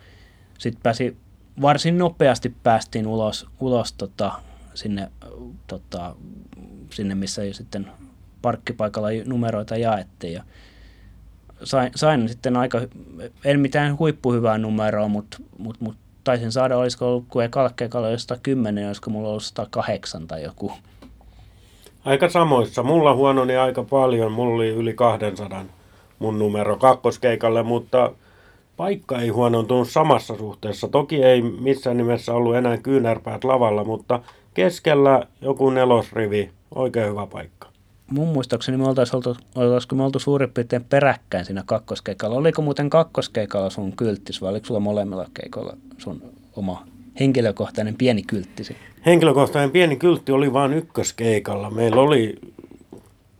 [0.57, 1.17] sitten pääsi,
[1.61, 4.31] varsin nopeasti päästiin ulos, ulos tota,
[4.73, 5.11] sinne,
[5.67, 6.15] tota,
[6.89, 7.87] sinne, missä jo sitten
[8.41, 10.43] parkkipaikalla numeroita jaettiin ja
[11.63, 12.81] sain, sain sitten aika,
[13.45, 18.87] en mitään huippuhyvää numeroa, mutta mut, mut, taisin saada, olisiko ollut, kun kalkkeekalla oli 110,
[18.87, 20.71] olisiko mulla ollut 108 tai joku.
[22.05, 22.83] Aika samoissa.
[22.83, 24.31] Mulla huononi aika paljon.
[24.31, 25.65] Mulla oli yli 200
[26.19, 28.11] mun numero kakkoskeikalle, mutta
[28.77, 30.87] paikka ei huonontunut samassa suhteessa.
[30.87, 34.19] Toki ei missään nimessä ollut enää kyynärpäät lavalla, mutta
[34.53, 37.67] keskellä joku nelosrivi, oikein hyvä paikka
[38.11, 42.35] mun muistaakseni me oltaisiin oltu, me oltu suurin piirtein peräkkäin siinä kakkoskeikalla.
[42.35, 46.21] Oliko muuten kakkoskeikalla sun kylttis vai oliko sulla molemmilla keikoilla sun
[46.55, 46.83] oma
[47.19, 48.75] henkilökohtainen pieni kylttisi?
[49.05, 51.69] Henkilökohtainen pieni kyltti oli vain ykköskeikalla.
[51.69, 52.39] Meillä oli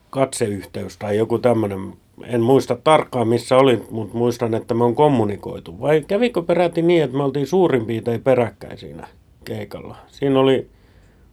[0.09, 1.93] katseyhteys tai joku tämmöinen,
[2.24, 5.82] en muista tarkkaan missä oli, mutta muistan, että me on kommunikoitu.
[5.82, 9.07] Vai kävikö peräti niin, että me oltiin suurin piirtein peräkkäin siinä
[9.45, 9.95] keikalla?
[10.07, 10.68] Siinä oli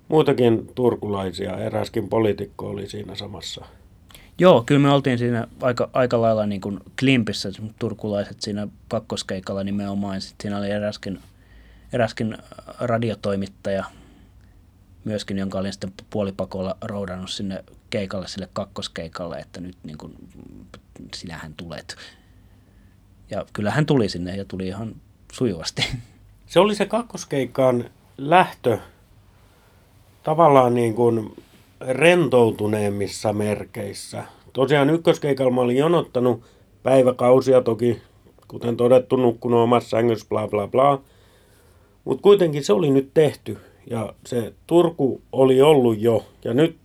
[0.08, 3.64] muutakin turkulaisia, eräskin poliitikko oli siinä samassa.
[4.38, 7.48] Joo, kyllä me oltiin siinä aika, aika lailla niin kuin klimpissä,
[7.78, 10.20] turkulaiset siinä kakkoskeikalla nimenomaan.
[10.20, 11.18] Sitten siinä oli eräskin,
[11.92, 12.36] eräskin
[12.80, 13.84] radiotoimittaja
[15.04, 20.14] myöskin, jonka olin sitten puolipakolla roudannut sinne keikalle, sille kakkoskeikalle, että nyt niin kuin,
[21.14, 21.96] sinähän tulet.
[23.30, 24.94] Ja kyllähän tuli sinne ja tuli ihan
[25.32, 25.86] sujuvasti.
[26.46, 28.78] Se oli se kakkoskeikan lähtö
[30.24, 31.34] tavallaan niin kuin
[31.80, 34.24] rentoutuneemmissa merkeissä.
[34.52, 36.42] Tosiaan ykköskeikalla mä olin jonottanut
[36.82, 38.02] päiväkausia toki,
[38.48, 41.00] kuten todettu, nukkunut omassa sängyssä, bla bla bla.
[42.04, 43.58] Mutta kuitenkin se oli nyt tehty
[43.90, 46.76] ja se Turku oli ollut jo ja nyt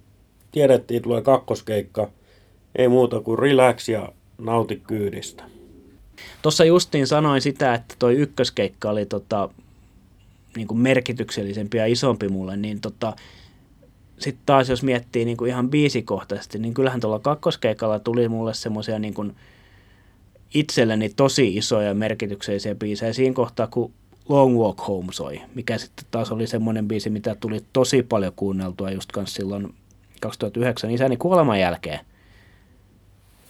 [0.51, 2.09] tiedettiin tulee kakkoskeikka.
[2.75, 5.43] Ei muuta kuin relax ja nauti kyydistä.
[6.41, 9.49] Tuossa justiin sanoin sitä, että toi ykköskeikka oli tota,
[10.55, 13.15] niin kuin merkityksellisempi ja isompi mulle, niin tota,
[14.19, 18.99] sitten taas jos miettii niin kuin ihan biisikohtaisesti, niin kyllähän tuolla kakkoskeikalla tuli mulle semmoisia
[18.99, 19.35] niin
[20.53, 23.93] itselleni tosi isoja merkityksellisiä biisejä siinä kohtaa, kun
[24.29, 28.91] Long Walk Home soi, mikä sitten taas oli semmoinen biisi, mitä tuli tosi paljon kuunneltua
[28.91, 29.73] just kanssa silloin
[30.21, 31.99] 2009 isäni kuoleman jälkeen.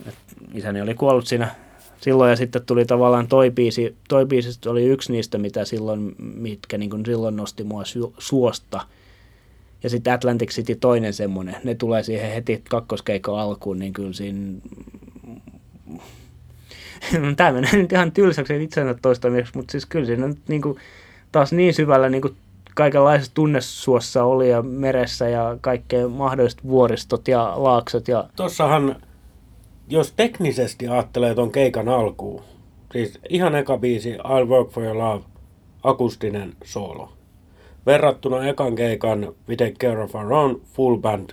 [0.08, 0.16] Et
[0.54, 1.56] isäni oli kuollut siinä
[2.02, 6.78] silloin ja sitten tuli tavallaan toi biisi, toi biisi oli yksi niistä, mitä silloin, mitkä
[6.78, 8.82] niin kuin silloin nosti mua su- suosta.
[9.84, 14.60] Ja sitten Atlantic City toinen semmoinen, ne tulee siihen heti kakkoskeikon alkuun, niin kyllä siinä...
[17.38, 20.78] Tämä menee nyt ihan tylsäksi itseänsä toistamiseksi, mutta siis kyllä siinä niin kuin,
[21.32, 22.36] taas niin syvällä niin kuin
[22.76, 28.08] kaikenlaisessa tunnesuossa oli ja meressä ja kaikkea mahdolliset vuoristot ja laaksot.
[28.08, 28.30] Ja...
[28.36, 28.96] Tuossahan
[29.90, 32.42] jos teknisesti ajattelee ton keikan alkuun,
[32.94, 35.24] siis ihan eka biisi I'll Work For Your Love,
[35.84, 37.10] akustinen soolo.
[37.86, 41.30] Verrattuna ekan keikan We Take Care of Our Own, full band,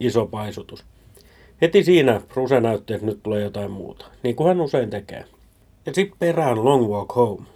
[0.00, 0.84] iso paisutus.
[1.62, 5.24] Heti siinä Bruce näytti, että nyt tulee jotain muuta, niin kuin hän usein tekee.
[5.86, 7.46] Ja sitten perään Long Walk Home.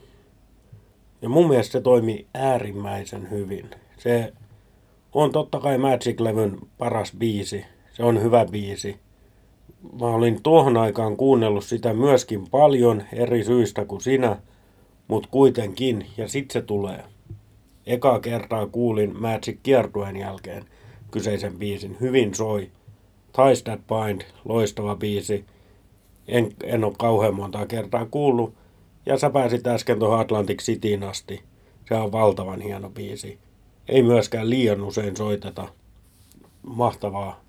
[1.22, 3.70] Ja mun mielestä se toimi äärimmäisen hyvin.
[3.99, 4.32] Se
[5.12, 7.64] on totta kai Magic-levyn paras biisi.
[7.92, 9.03] Se on hyvä biisi.
[10.01, 14.37] Mä olin tuohon aikaan kuunnellut sitä myöskin paljon eri syistä kuin sinä,
[15.09, 17.05] mutta kuitenkin, ja sit se tulee.
[17.87, 20.64] Eka kertaa kuulin Magic kiertueen jälkeen
[21.11, 21.97] kyseisen biisin.
[22.01, 22.70] Hyvin soi.
[23.32, 25.45] Ties That Bind, loistava biisi.
[26.28, 28.55] En, en ole kauhean monta kertaa kuullut.
[29.07, 31.43] Ja sä pääsit äsken tuohon Atlantic Cityin asti.
[31.89, 33.39] Se on valtavan hieno biisi.
[33.89, 35.68] Ei myöskään liian usein soiteta.
[36.62, 37.41] Mahtavaa.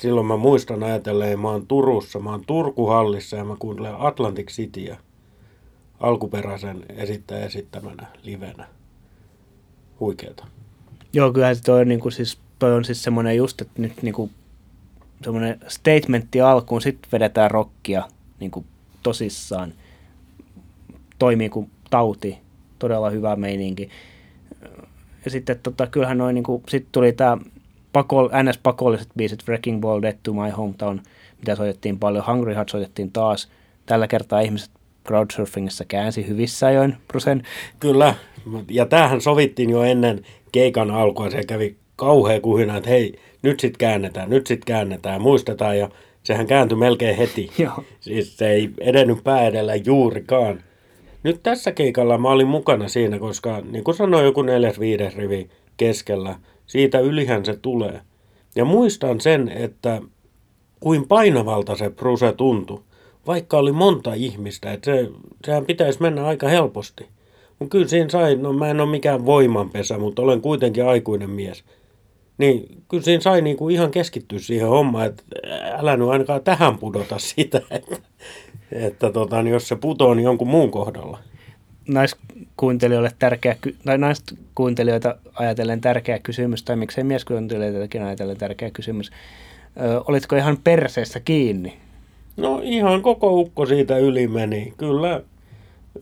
[0.00, 4.96] Silloin mä muistan ajatelleen, mä oon Turussa, mä oon Turkuhallissa ja mä kuuntelen Atlantic Cityä
[6.00, 8.68] alkuperäisen esittäjän esittämänä livenä.
[10.00, 10.46] Huikeeta.
[11.12, 14.14] Joo, kyllä se toi, niin kuin, siis, toi on siis semmoinen just, että nyt niin
[14.14, 14.30] kuin,
[15.22, 18.08] semmoinen statementti alkuun, sitten vedetään rockia
[18.40, 18.66] niin kuin,
[19.02, 19.72] tosissaan.
[21.18, 22.38] Toimii kuin tauti,
[22.78, 23.90] todella hyvä meininki.
[25.24, 27.38] Ja sitten tota, kyllähän noin, niin kuin, tuli tämä
[27.92, 31.00] pakol, NS-pakolliset biisit, Wrecking Ball, Dead to My Hometown,
[31.38, 33.48] mitä soitettiin paljon, Hungry Heart soitettiin taas.
[33.86, 34.70] Tällä kertaa ihmiset
[35.06, 37.42] crowdsurfingissa käänsi hyvissä ajoin Brusen.
[37.80, 38.14] Kyllä,
[38.70, 40.22] ja tämähän sovittiin jo ennen
[40.52, 45.78] keikan alkua, se kävi kauhea kuhina, että hei, nyt sit käännetään, nyt sit käännetään, muistetaan,
[45.78, 45.88] ja
[46.22, 47.50] sehän kääntyi melkein heti.
[47.58, 47.84] Joo.
[48.00, 50.62] Siis se ei edennyt pää edellä juurikaan.
[51.22, 55.50] Nyt tässä keikalla mä olin mukana siinä, koska niin kuin sanoin, joku neljäs viides rivi
[55.76, 56.34] keskellä,
[56.68, 58.00] siitä ylihän se tulee.
[58.56, 60.00] Ja muistan sen, että
[60.80, 62.80] kuin painavalta se Bruce tuntui,
[63.26, 65.10] vaikka oli monta ihmistä, että se,
[65.46, 67.06] sehän pitäisi mennä aika helposti.
[67.58, 71.64] Mutta kyllä siinä sai, no mä en ole mikään voimanpesä, mutta olen kuitenkin aikuinen mies.
[72.38, 75.22] Niin kyllä siinä sai niinku ihan keskittyä siihen hommaan, että
[75.78, 77.96] älä nyt ainakaan tähän pudota sitä, että,
[78.72, 81.18] että tota, niin jos se putoo, niin jonkun muun kohdalla.
[81.88, 89.10] Naiskuuntelijoille tärkeä, tai naiskuuntelijoita ajatellen tärkeä kysymys, tai miksei mieskuuntelijoitakin ajatellen tärkeä kysymys.
[89.80, 91.78] Ö, olitko ihan perseessä kiinni?
[92.36, 94.74] No ihan koko ukko siitä yli meni.
[94.76, 95.22] Kyllä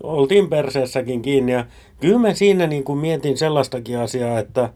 [0.02, 1.66] oltiin perseessäkin kiinni ja
[2.00, 4.72] kyllä mä siinä niin kuin mietin sellaistakin asiaa, että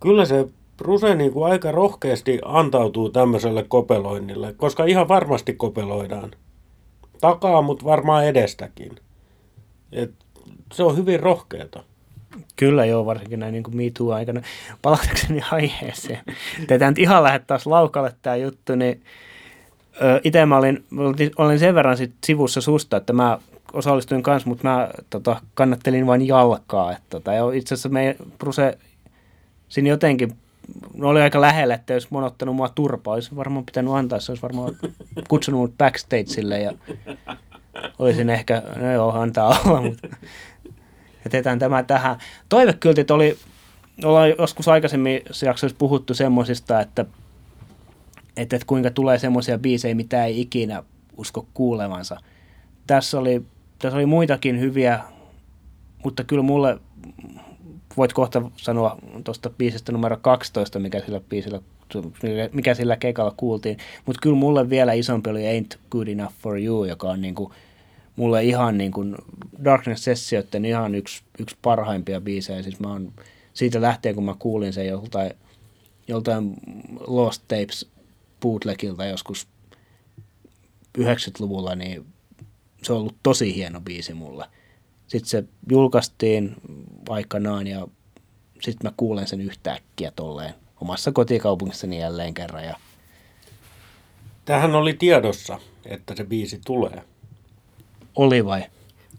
[0.00, 0.48] kyllä se
[0.80, 6.30] Ruse niin kuin aika rohkeasti antautuu tämmöiselle kopeloinnille, koska ihan varmasti kopeloidaan.
[7.20, 8.92] Takaa, mutta varmaan edestäkin.
[9.92, 10.12] Et
[10.72, 11.82] se on hyvin rohkeata.
[12.56, 14.42] Kyllä joo, varsinkin näin niin kuin Me Too-aikana.
[14.82, 16.20] Palatakseni aiheeseen.
[16.66, 19.02] Tätä nyt ihan lähdet taas laukalle tämä juttu, niin
[20.24, 20.84] itse mä olin,
[21.36, 23.38] olin sen verran sit sivussa susta, että mä
[23.72, 26.92] osallistuin kanssa, mutta mä tota, kannattelin vain jalkaa.
[26.92, 28.78] Et, tota, ja itse asiassa meidän Bruse
[29.68, 30.36] siinä jotenkin
[30.94, 34.32] no oli aika lähellä, että jos mä ottanut mua turpaa, olisi varmaan pitänyt antaa, se
[34.32, 34.76] olisi varmaan
[35.28, 36.72] kutsunut mut backstageille ja
[37.98, 40.08] olisin ehkä, no joo, antaa olla, mutta
[41.24, 42.16] jätetään tämä tähän.
[42.48, 43.38] Toivekyltit oli,
[44.04, 47.06] ollaan joskus aikaisemmin jaksoissa puhuttu semmoisista, että,
[48.36, 50.82] että, että kuinka tulee semmoisia biisejä, mitä ei ikinä
[51.16, 52.16] usko kuulevansa.
[52.86, 53.42] Tässä oli,
[53.78, 55.00] tässä oli muitakin hyviä,
[56.04, 56.78] mutta kyllä mulle
[57.96, 61.60] voit kohta sanoa tuosta biisistä numero 12, mikä sillä biisillä
[62.52, 63.78] mikä sillä keikalla kuultiin.
[64.06, 67.52] Mutta kyllä mulle vielä isompi oli Ain't Good Enough For You, joka on niinku,
[68.16, 69.16] mulle ihan niin kuin
[69.64, 72.62] Darkness Sessioiden ihan yksi, yksi parhaimpia biisejä.
[72.62, 73.12] Siis mä oon,
[73.54, 75.32] siitä lähtien, kun mä kuulin sen joltain,
[76.08, 76.54] joltain
[77.06, 77.90] Lost Tapes
[78.40, 79.48] bootlegilta joskus
[80.98, 82.06] 90-luvulla, niin
[82.82, 84.46] se on ollut tosi hieno biisi mulle.
[85.06, 86.54] Sitten se julkaistiin
[87.08, 87.88] aikanaan ja
[88.60, 92.64] sitten mä kuulen sen yhtäkkiä tolleen omassa kotikaupungissani jälleen kerran.
[92.64, 92.76] Ja...
[94.44, 97.02] Tähän oli tiedossa, että se biisi tulee.
[98.16, 98.62] Oli vai?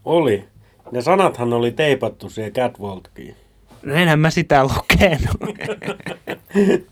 [0.05, 0.45] Oli.
[0.91, 3.35] Ne sanathan oli teipattu siihen Catwalkiin.
[3.83, 5.57] No enhän mä sitä lukenut.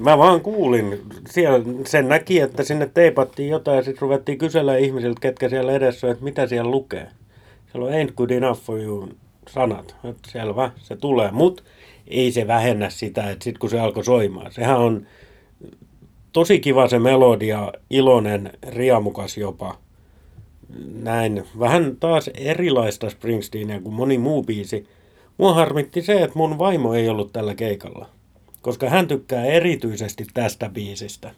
[0.00, 1.02] mä vaan kuulin.
[1.30, 6.10] Siellä sen näki, että sinne teipattiin jotain ja sitten ruvettiin kysellä ihmisiltä, ketkä siellä edessä
[6.10, 7.08] että mitä siellä lukee.
[7.72, 9.08] Siellä on ain't good enough for you
[9.48, 9.96] sanat.
[10.04, 11.30] Että selvä, se tulee.
[11.30, 11.62] Mutta
[12.06, 14.52] ei se vähennä sitä, että sitten kun se alkoi soimaan.
[14.52, 15.06] Sehän on
[16.32, 19.78] tosi kiva se melodia, iloinen, riamukas jopa.
[21.02, 21.44] Näin.
[21.58, 24.86] Vähän taas erilaista Springsteenia kuin moni muu biisi.
[25.38, 28.08] Mua harmitti se, että mun vaimo ei ollut tällä keikalla.
[28.62, 31.34] Koska hän tykkää erityisesti tästä biisistä.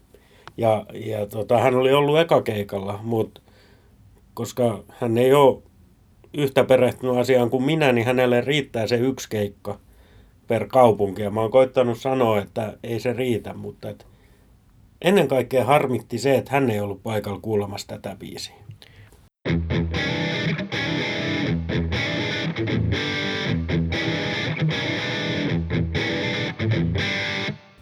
[0.57, 3.41] Ja, ja tota, hän oli ollut ekakeikalla, mutta
[4.35, 5.63] koska hän ei ole
[6.35, 9.79] yhtä perehtynyt asiaan kuin minä, niin hänelle riittää se yksi keikka
[10.47, 11.23] per kaupunki.
[11.23, 14.07] Ja mä oon koittanut sanoa, että ei se riitä, mutta et
[15.03, 18.64] ennen kaikkea harmitti se, että hän ei ollut paikalla kuulemassa tätä biisiä.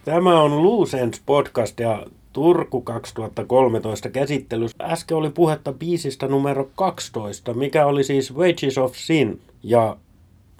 [0.04, 4.76] Tämä on Loose Ends podcast ja Turku 2013 käsittelyssä.
[4.82, 9.96] Äsken oli puhetta biisistä numero 12, mikä oli siis Wages of Sin ja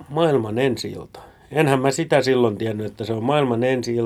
[0.08, 0.96] maailman ensi
[1.50, 3.96] Enhän mä sitä silloin tiennyt, että se on maailman ensi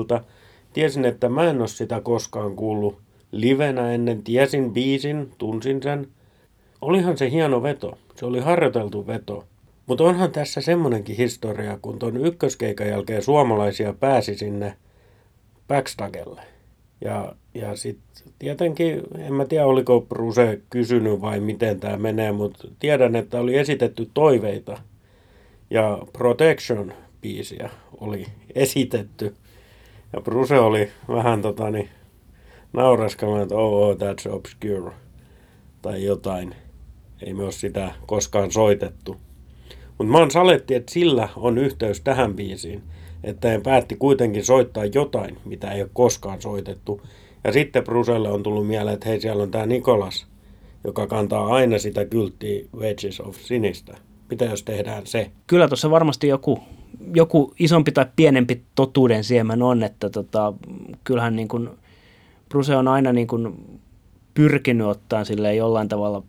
[0.73, 2.97] Tiesin, että mä en ole sitä koskaan kuullut
[3.31, 4.23] livenä ennen.
[4.23, 6.07] Tiesin biisin, tunsin sen.
[6.81, 7.97] Olihan se hieno veto.
[8.15, 9.43] Se oli harjoiteltu veto.
[9.85, 14.77] Mutta onhan tässä semmonenkin historia, kun ton ykköskeikan jälkeen suomalaisia pääsi sinne
[15.67, 16.41] backstagelle.
[17.01, 22.67] Ja, ja sitten tietenkin, en mä tiedä oliko Bruse kysynyt vai miten tämä menee, mutta
[22.79, 24.77] tiedän, että oli esitetty toiveita.
[25.69, 28.25] Ja Protection-biisiä oli
[28.55, 29.35] esitetty.
[30.13, 31.89] Ja Bruse oli vähän tota niin,
[33.41, 34.91] että oh, oh, that's obscure.
[35.81, 36.55] Tai jotain.
[37.21, 39.17] Ei me ole sitä koskaan soitettu.
[39.97, 42.83] Mutta mä oon saletti, että sillä on yhteys tähän biisiin
[43.23, 47.01] että he päätti kuitenkin soittaa jotain, mitä ei ole koskaan soitettu.
[47.43, 50.27] Ja sitten Bruselle on tullut mieleen, että hei, siellä on tämä Nikolas,
[50.83, 53.97] joka kantaa aina sitä kylttiä Wedges of Sinistä.
[54.29, 55.31] Mitä jos tehdään se?
[55.47, 56.59] Kyllä tuossa varmasti joku,
[57.15, 60.53] joku isompi tai pienempi totuuden siemen on, että tota,
[61.03, 61.69] kyllähän niin kuin
[62.49, 63.79] Bruse on aina niin kuin
[64.33, 66.23] pyrkinyt ottaa sille jollain tavalla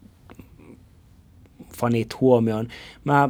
[1.80, 2.68] fanit huomioon.
[3.04, 3.28] Mä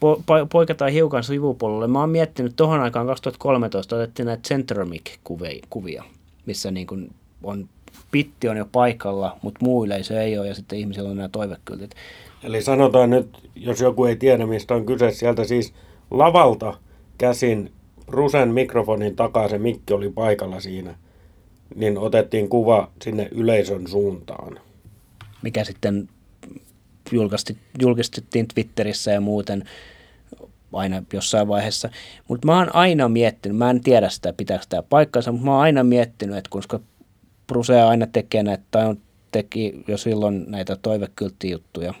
[0.00, 1.86] po, po, poiketaan hiukan sivupolulle.
[1.86, 6.04] Mä oon miettinyt, tuohon aikaan 2013 otettiin näitä Centromic-kuvia,
[6.46, 7.10] missä niin kuin
[7.42, 7.68] on,
[8.10, 11.94] pitti on jo paikalla, mutta muu yleisö ei ole, ja sitten ihmisillä on nämä toivekyltit.
[12.42, 15.74] Eli sanotaan nyt, jos joku ei tiedä, mistä on kyse, sieltä siis
[16.10, 16.74] lavalta
[17.18, 17.72] käsin
[18.06, 20.94] Rusen mikrofonin takaa se mikki oli paikalla siinä,
[21.74, 24.58] niin otettiin kuva sinne yleisön suuntaan.
[25.42, 26.08] Mikä sitten
[27.80, 29.64] julkistettiin Twitterissä ja muuten
[30.72, 31.90] aina jossain vaiheessa.
[32.28, 35.62] Mutta mä oon aina miettinyt, mä en tiedä sitä pitääkö tämä paikkansa, mutta mä oon
[35.62, 36.80] aina miettinyt, että koska
[37.46, 39.00] Brusea aina tekee näitä, tai on
[39.30, 41.94] teki jo silloin näitä toivekylttijuttuja,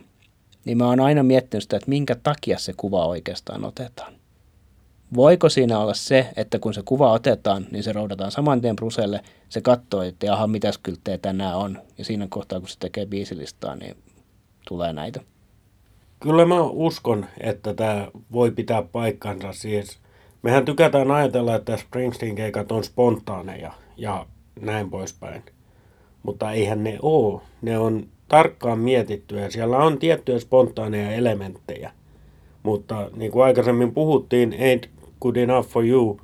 [0.64, 4.12] niin mä oon aina miettinyt sitä, että minkä takia se kuva oikeastaan otetaan.
[5.14, 9.20] Voiko siinä olla se, että kun se kuva otetaan, niin se roudataan saman tien Bruselle,
[9.48, 13.76] se katsoo, että jaha, mitäs kylttejä tänään on, ja siinä kohtaa, kun se tekee biisilistaa,
[13.76, 13.96] niin
[14.68, 15.20] tulee näitä.
[16.20, 19.52] Kyllä mä uskon, että tämä voi pitää paikkansa.
[19.52, 19.98] Siis
[20.42, 24.26] mehän tykätään ajatella, että Springsteen-keikat on spontaaneja ja
[24.60, 25.42] näin poispäin.
[26.22, 27.40] Mutta eihän ne ole.
[27.62, 31.92] Ne on tarkkaan mietitty ja siellä on tiettyjä spontaaneja elementtejä.
[32.62, 34.88] Mutta niin kuin aikaisemmin puhuttiin, Ain't
[35.20, 36.20] Good Enough For You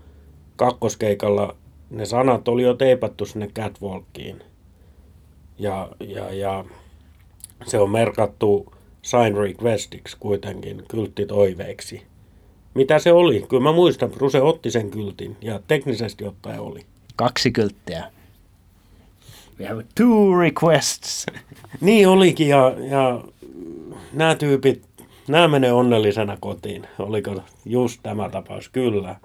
[0.57, 1.57] kakkoskeikalla
[1.91, 4.43] ne sanat oli jo teipattu sinne catwalkiin.
[5.59, 6.65] Ja, ja, ja
[7.67, 12.03] se on merkattu sign requestiksi kuitenkin, kylttitoiveeksi.
[12.75, 13.45] Mitä se oli?
[13.49, 16.81] Kyllä mä muistan, Ruse otti sen kyltin ja teknisesti ottaen oli.
[17.17, 18.05] Kaksi kylttiä.
[19.61, 21.27] We have two requests.
[21.81, 23.25] niin olikin ja, ja
[24.13, 24.83] nämä tyypit,
[25.29, 26.87] nämä menee onnellisena kotiin.
[26.99, 28.69] Oliko just tämä tapaus?
[28.69, 29.17] Kyllä.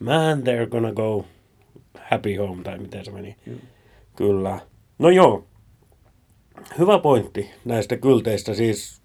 [0.00, 1.24] Man, they're gonna go
[2.10, 3.36] happy home, tai miten se meni.
[3.46, 3.58] Mm.
[4.16, 4.60] Kyllä.
[4.98, 5.44] No joo,
[6.78, 8.54] hyvä pointti näistä kylteistä.
[8.54, 9.02] Siis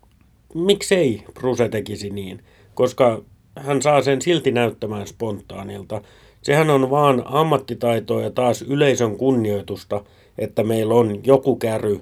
[0.54, 2.44] miksei Bruse tekisi niin,
[2.74, 3.22] koska
[3.56, 6.02] hän saa sen silti näyttämään spontaanilta.
[6.42, 10.04] Sehän on vaan ammattitaitoa ja taas yleisön kunnioitusta,
[10.38, 12.00] että meillä on joku käry,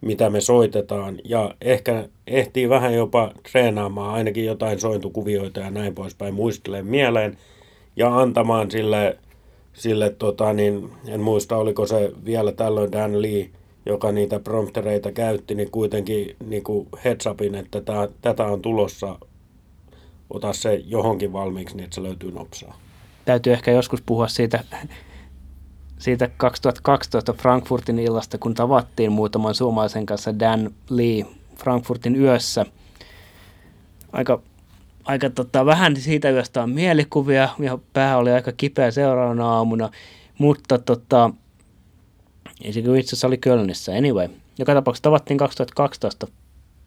[0.00, 6.34] mitä me soitetaan, ja ehkä ehtii vähän jopa treenaamaan ainakin jotain sointukuvioita ja näin poispäin
[6.34, 7.38] muistelee mieleen,
[7.96, 9.18] ja antamaan sille,
[9.72, 13.50] sille tota, niin, en muista oliko se vielä tällöin Dan Lee,
[13.86, 19.18] joka niitä promptereita käytti, niin kuitenkin niin kuin heads upin, että tää, tätä on tulossa,
[20.30, 22.78] ota se johonkin valmiiksi, niin että se löytyy nopsaa.
[23.24, 24.64] Täytyy ehkä joskus puhua siitä,
[25.98, 31.24] siitä 2012 Frankfurtin illasta, kun tavattiin muutaman suomalaisen kanssa Dan Lee
[31.56, 32.66] Frankfurtin yössä.
[34.12, 34.42] Aika,
[35.04, 39.90] aika tota, vähän siitä yöstä on mielikuvia ja pää oli aika kipeä seuraavana aamuna,
[40.38, 41.30] mutta tota,
[42.62, 43.92] ei se itse asiassa oli Kölnissä.
[43.92, 46.26] Anyway, joka tapauksessa tavattiin 2012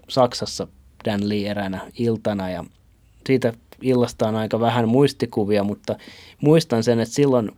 [0.10, 0.68] Saksassa
[1.06, 2.64] Dan Lee eräänä iltana ja
[3.26, 5.96] siitä illasta on aika vähän muistikuvia, mutta
[6.42, 7.52] muistan sen, että silloin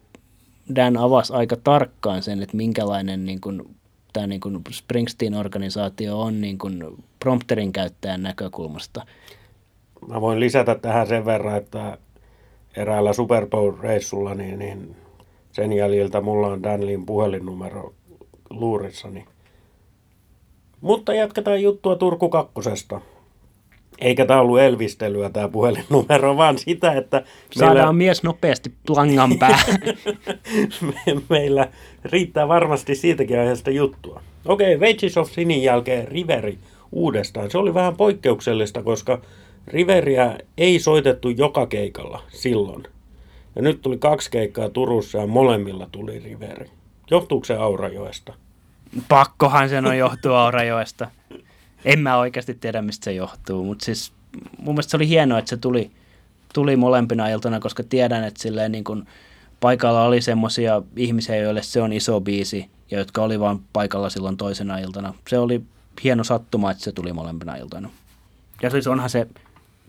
[0.75, 3.75] Dan avasi aika tarkkaan sen, että minkälainen niin kuin,
[4.13, 6.83] tämä niin kuin Springsteen-organisaatio on niin kuin
[7.19, 9.05] prompterin käyttäjän näkökulmasta.
[10.07, 11.97] Mä voin lisätä tähän sen verran, että
[12.75, 14.95] eräällä Super Bowl-reissulla, niin, niin
[15.51, 17.93] sen jäljiltä mulla on Danlin puhelinnumero
[18.59, 19.25] luurissani.
[20.81, 23.01] Mutta jatketaan juttua Turku kakkosesta.
[23.99, 27.23] Eikä tämä ollut elvistelyä tämä puhelinnumero, vaan sitä, että...
[27.51, 27.93] Saadaan meillä...
[27.93, 29.79] mies nopeasti plangan päähän.
[30.87, 31.67] me, meillä
[32.05, 34.21] riittää varmasti siitäkin aiheesta juttua.
[34.45, 36.57] Okei, okay, Wages of Sinin jälkeen Riveri
[36.91, 37.51] uudestaan.
[37.51, 39.21] Se oli vähän poikkeuksellista, koska
[39.67, 42.83] Riveriä ei soitettu joka keikalla silloin.
[43.55, 46.69] Ja nyt tuli kaksi keikkaa Turussa ja molemmilla tuli Riveri.
[47.11, 48.33] Johtuuko se Aurajoesta?
[49.07, 51.11] Pakkohan sen on johtua Aurajoesta.
[51.85, 54.13] En mä oikeasti tiedä, mistä se johtuu, mutta siis
[54.57, 55.91] mun mielestä se oli hienoa, että se tuli,
[56.53, 59.05] tuli molempina iltana, koska tiedän, että silleen niin kun
[59.59, 64.37] paikalla oli semmoisia ihmisiä, joille se on iso biisi ja jotka oli vaan paikalla silloin
[64.37, 65.13] toisena iltana.
[65.27, 65.61] Se oli
[66.03, 67.89] hieno sattuma, että se tuli molempina iltana.
[68.61, 69.27] Ja siis onhan se,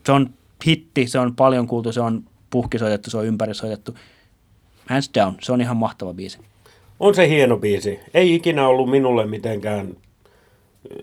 [0.06, 0.30] se on
[0.66, 3.94] hitti, se on paljon kuultu, se on puhkisoitettu, se on ympärisoitettu.
[4.88, 6.38] Hands down, se on ihan mahtava biisi.
[7.00, 8.00] On se hieno biisi.
[8.14, 9.96] Ei ikinä ollut minulle mitenkään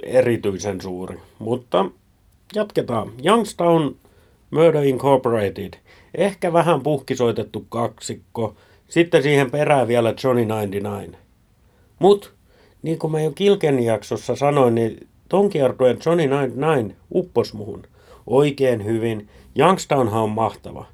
[0.03, 1.85] erityisen suuri, mutta
[2.55, 3.11] jatketaan.
[3.25, 3.95] Youngstown
[4.51, 5.73] Murder Incorporated.
[6.15, 8.55] Ehkä vähän puhkisoitettu kaksikko.
[8.87, 11.17] Sitten siihen perään vielä Johnny 99.
[11.99, 12.33] Mut,
[12.81, 17.83] niin kuin mä jo Kilken jaksossa sanoin, niin ton kiertueen Johnny 99 uppos muhun
[18.27, 19.29] oikein hyvin.
[19.59, 20.85] Youngstownhan on mahtava.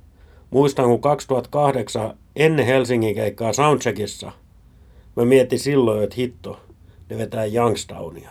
[0.49, 4.31] Muistan, kun 2008 ennen Helsingin keikkaa Soundcheckissa,
[5.15, 6.59] mä mietin silloin, että hitto,
[7.09, 8.29] ne vetää Youngstownia.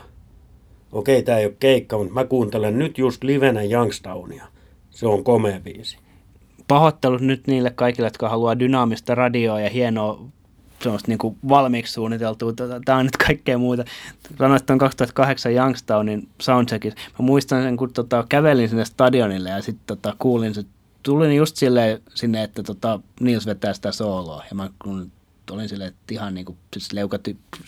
[0.92, 4.46] Okei, tämä ei ole keikka, mutta mä kuuntelen nyt just livenä Youngstownia.
[4.90, 5.98] Se on komea biisi.
[6.68, 10.28] Pahoittelut nyt niille kaikille, jotka haluaa dynaamista radioa ja hienoa
[10.82, 12.52] semmoista niin valmiiksi suunniteltua.
[12.52, 13.84] Tota, Tämä on nyt kaikkea muuta.
[14.38, 16.98] Sanoit, että on 2008 Youngstownin soundcheckissa.
[17.18, 20.64] Mä muistan sen, kun tota, kävelin sinne stadionille ja sitten tota, kuulin se.
[21.02, 21.56] Tulin just
[22.14, 24.44] sinne, että tota, Nils vetää sitä sooloa.
[24.50, 25.12] Ja mä kun
[25.54, 27.18] olin silleen, että ihan niin kuin, siis leuka,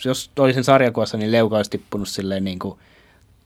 [0.04, 2.78] jos olisin sarjakuvassa, niin leuka olisi tippunut silleen niin kuin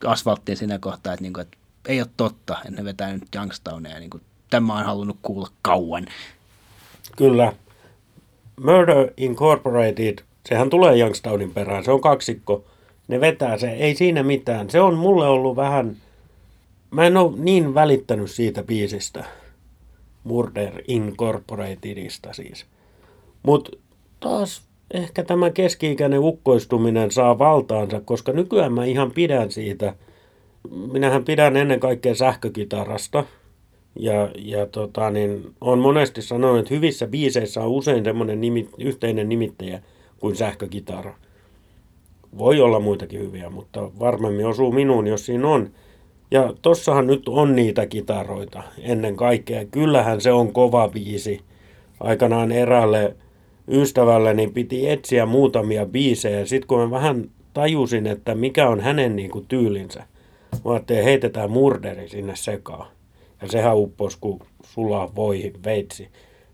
[0.07, 1.57] asfalttiin siinä kohtaa, että, niin kuin, että
[1.89, 3.99] ei ole totta, että ne vetää nyt Youngstownia.
[3.99, 6.07] Niin kuin, tämä on halunnut kuulla kauan.
[7.17, 7.53] Kyllä.
[8.61, 10.19] Murder Incorporated,
[10.49, 12.65] sehän tulee Youngstownin perään, se on kaksikko.
[13.09, 14.71] Ne vetää se, ei siinä mitään.
[14.71, 15.97] Se on mulle ollut vähän,
[16.91, 19.25] mä en ole niin välittänyt siitä biisistä.
[20.25, 22.67] Murder Incorporatedista siis.
[23.43, 23.71] Mutta
[24.25, 24.63] taas
[24.95, 29.95] ehkä tämä keski-ikäinen ukkoistuminen saa valtaansa, koska nykyään mä ihan pidän siitä.
[30.93, 33.25] Minähän pidän ennen kaikkea sähkökitarasta.
[33.99, 39.29] Ja, ja tota, niin, on monesti sanonut, että hyvissä biiseissä on usein semmoinen nimi, yhteinen
[39.29, 39.83] nimittäjä
[40.19, 41.15] kuin sähkökitara.
[42.39, 45.71] Voi olla muitakin hyviä, mutta varmemmin osuu minuun, jos siinä on.
[46.31, 49.65] Ja tossahan nyt on niitä kitaroita ennen kaikkea.
[49.65, 51.41] Kyllähän se on kova biisi.
[52.01, 53.17] Aikanaan eräälle
[53.69, 56.47] ystävälleni piti etsiä muutamia biisejä.
[56.47, 60.03] Sitten kun mä vähän tajusin, että mikä on hänen niin kuin, tyylinsä,
[60.65, 62.87] mä ajattelin, heitetään murderi sinne sekaan.
[63.43, 66.09] Ja sehän upposi, kun sulaa voi veitsi.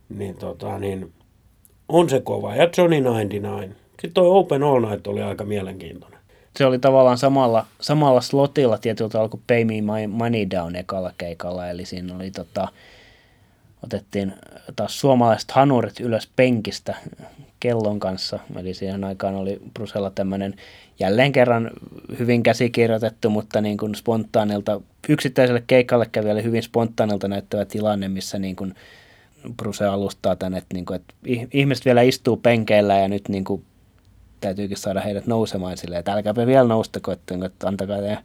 [0.08, 1.12] Niin, tota, niin
[1.88, 2.54] on se kova.
[2.54, 3.76] Ja Johnny 99.
[3.90, 6.20] Sitten toi Open All Night oli aika mielenkiintoinen.
[6.56, 11.68] Se oli tavallaan samalla, samalla slotilla tietyllä alku Pay Me My Money Down ekalla keikalla,
[11.68, 12.68] eli siinä oli tota,
[13.84, 14.34] otettiin
[14.76, 16.94] taas suomalaiset hanurit ylös penkistä
[17.60, 18.38] kellon kanssa.
[18.56, 20.54] Eli siihen aikaan oli Brusella tämmöinen
[20.98, 21.70] jälleen kerran
[22.18, 28.56] hyvin käsikirjoitettu, mutta niin kuin spontaanilta, yksittäiselle keikalle kävijälle hyvin spontaanilta näyttävä tilanne, missä niin
[28.56, 28.74] kuin
[29.56, 31.14] Bruse alustaa tänne, että, niin kuin, että
[31.52, 33.64] ihmiset vielä istuu penkeillä ja nyt niin kuin
[34.40, 38.24] täytyykin saada heidät nousemaan silleen, että älkääpä vielä noustako, että, että antakaa teidän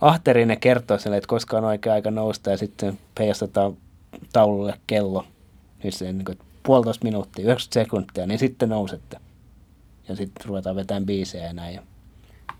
[0.00, 3.76] ahterinen kertoa sille, että koska on oikea aika nousta ja sitten heijastetaan
[4.32, 5.24] taululle kello,
[5.84, 9.16] missä niin kuin, puolitoista minuuttia, 90 sekuntia, niin sitten nousette.
[10.08, 11.80] Ja sitten ruvetaan vetämään biisejä ja näin.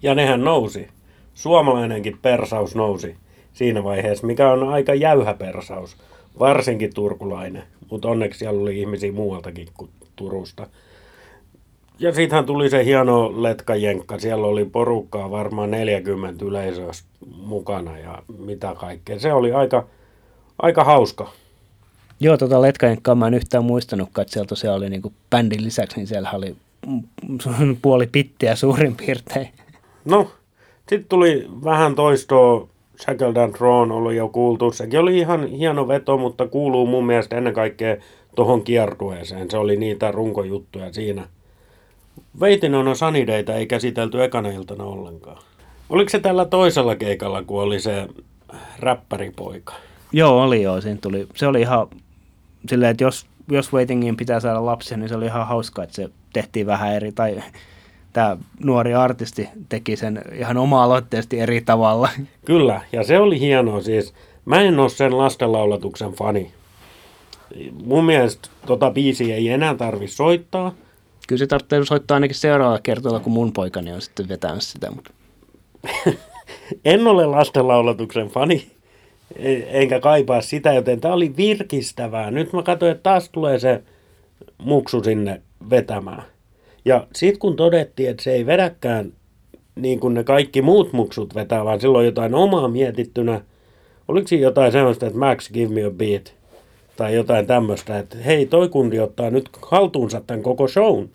[0.03, 0.89] Ja nehän nousi.
[1.35, 3.17] Suomalainenkin persaus nousi
[3.53, 5.97] siinä vaiheessa, mikä on aika jäyhä persaus,
[6.39, 7.63] varsinkin turkulainen.
[7.91, 10.67] Mutta onneksi siellä oli ihmisiä muualtakin kuin Turusta.
[11.99, 14.19] Ja sittenhän tuli se hieno letkajenkka.
[14.19, 16.91] Siellä oli porukkaa varmaan 40 yleisöä
[17.37, 19.19] mukana ja mitä kaikkea.
[19.19, 19.87] Se oli aika,
[20.63, 21.33] aika hauska.
[22.21, 26.07] Joo, tota Letkajenkkaa mä en yhtään muistanutkaan, että siellä tosiaan oli niinku bändin lisäksi, niin
[26.07, 26.57] siellä oli
[27.83, 29.49] puoli pittiä suurin piirtein.
[30.05, 30.31] No,
[30.89, 32.69] sitten tuli vähän toistoa
[33.03, 34.73] Shackled and Drawn oli jo kuultu.
[34.73, 37.97] Sekin oli ihan hieno veto, mutta kuuluu mun mielestä ennen kaikkea
[38.37, 39.51] tuohon kiertueeseen.
[39.51, 41.29] Se oli niitä runkojuttuja siinä.
[42.41, 45.43] Veitin on Sanideita ei käsitelty ekana iltana ollenkaan.
[45.91, 48.09] Oliko se tällä toisella keikalla, kun oli se
[48.79, 49.75] räppäripoika?
[50.13, 50.81] Joo, oli joo.
[50.81, 51.87] Siinä tuli, se oli ihan
[52.69, 56.09] silleen, että jos, jos Waitingin pitää saada lapsia, niin se oli ihan hauska, että se
[56.33, 57.43] tehtiin vähän eri, tai
[58.13, 62.09] tämä nuori artisti teki sen ihan oma-aloitteisesti eri tavalla.
[62.45, 64.15] Kyllä, ja se oli hienoa siis.
[64.45, 66.51] Mä en ole sen lastenlaulatuksen fani.
[67.85, 70.75] Mun mielestä tota biisiä ei enää tarvi soittaa.
[71.29, 74.91] Kyllä se tarvitsee soittaa ainakin seuraavalla kertaa, kun mun poikani on sitten vetänyt sitä.
[74.91, 75.11] Mutta...
[76.85, 78.74] en ole lastenlaulatuksen fani,
[79.67, 82.31] enkä kaipaa sitä, joten tämä oli virkistävää.
[82.31, 83.83] Nyt mä katsoin, että taas tulee se
[84.59, 86.23] muksu sinne vetämään.
[86.85, 89.13] Ja sitten kun todettiin, että se ei vedäkään
[89.75, 93.41] niin kuin ne kaikki muut muksut vetää, vaan silloin jotain omaa mietittynä.
[94.09, 96.35] Oliko siinä jotain sellaista, että Max, give me a beat?
[96.97, 101.09] Tai jotain tämmöistä, että hei, toi kundi ottaa nyt haltuunsa tämän koko shown.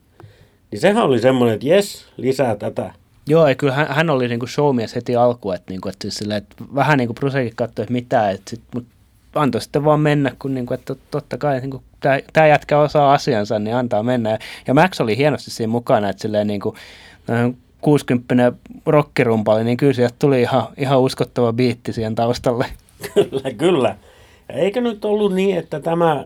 [0.72, 2.93] Niin sehän oli semmoinen, että jes, lisää tätä.
[3.30, 6.55] Joo, ja kyllä hän, hän oli niinku showmies heti alkuun, että, niinku, että, siis että
[6.75, 8.91] vähän niin kuin Prosekin katsoi, että mitä, että sit, mutta
[9.36, 11.84] antoi sitten vaan mennä, kun niinku, että totta kai niinku,
[12.34, 14.39] tämä jätkä osaa asiansa, niin antaa mennä.
[14.67, 16.75] Ja Max oli hienosti siinä mukana, että silleen niinku,
[17.82, 18.51] 60
[18.86, 22.65] rockirumpali, niin kyllä sieltä tuli ihan, ihan uskottava biitti siihen taustalle.
[23.13, 23.95] Kyllä, kyllä.
[24.49, 26.25] Eikö nyt ollut niin, että tämä,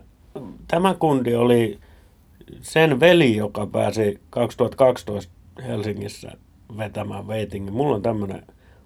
[0.68, 1.80] tämä kundi oli
[2.62, 5.34] sen veli, joka pääsi 2012
[5.68, 6.32] Helsingissä
[6.78, 7.74] vetämään veitingin.
[7.74, 8.44] Mulla on tämmöinen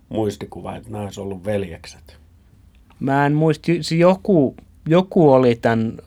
[0.10, 2.18] muistikuva, että nämä olisi ollut veljekset.
[3.00, 4.56] Mä en muista, joku,
[4.88, 5.98] joku oli tämän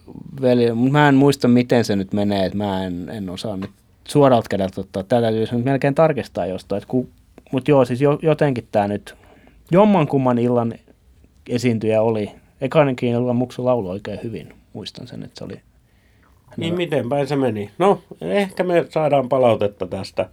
[0.42, 3.70] veli, mutta mä en muista miten se nyt menee, että mä en, en osaa nyt
[4.08, 5.02] suoralta kädeltä ottaa.
[5.02, 6.82] Tätä täytyy nyt melkein tarkistaa jostain.
[7.52, 9.14] Mutta joo, siis jo, jotenkin tämä nyt
[9.70, 10.74] jommankumman illan
[11.48, 12.30] esiintyjä oli.
[12.60, 14.54] Ekainenkin illan muksu laulu oikein hyvin.
[14.72, 15.60] Muistan sen, että se oli
[16.56, 17.70] niin miten päin se meni?
[17.78, 20.28] No, ehkä me saadaan palautetta tästä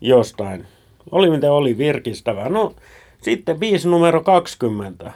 [0.00, 0.66] jostain.
[1.12, 2.48] Oli miten oli virkistävää.
[2.48, 2.74] No,
[3.22, 5.12] sitten biisi numero 20.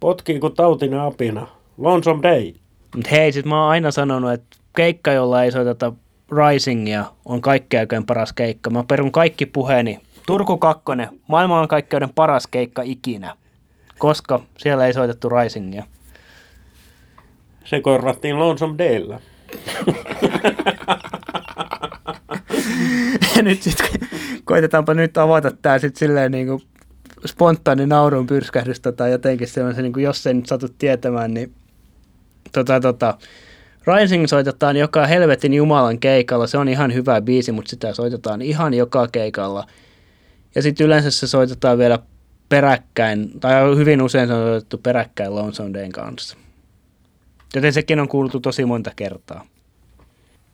[0.00, 1.46] Potkii kuin tautinen apina.
[1.78, 2.52] Lonesome Day.
[2.96, 5.92] Mut hei, sit mä oon aina sanonut, että keikka, jolla ei soiteta
[6.32, 8.70] Risingia, on kaikkein paras keikka.
[8.70, 10.00] Mä perun kaikki puheeni.
[10.26, 10.82] Turku 2,
[11.28, 13.36] maailman kaikkeuden paras keikka ikinä,
[13.98, 15.84] koska siellä ei soitettu Risingia.
[17.64, 19.20] Se korvattiin Lonesome Daylla.
[23.42, 23.86] nyt sitten
[24.44, 26.62] koitetaanpa nyt avata tämä sitten silleen niin kuin
[27.26, 31.52] spontaani naurun pyrskähdys tai jotenkin sellaisen, niin kuin jos ei nyt satu tietämään, niin
[32.52, 33.18] tota, tota,
[33.86, 36.46] Rising soitetaan joka helvetin Jumalan keikalla.
[36.46, 39.66] Se on ihan hyvä biisi, mutta sitä soitetaan ihan joka keikalla.
[40.54, 41.98] Ja sitten yleensä se soitetaan vielä
[42.48, 46.36] peräkkäin, tai hyvin usein se on soitettu peräkkäin Lonesome Dayn kanssa.
[47.54, 49.46] Joten sekin on kuultu tosi monta kertaa.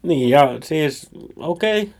[0.02, 1.82] Niin, ja siis, okei.
[1.82, 1.94] Okay.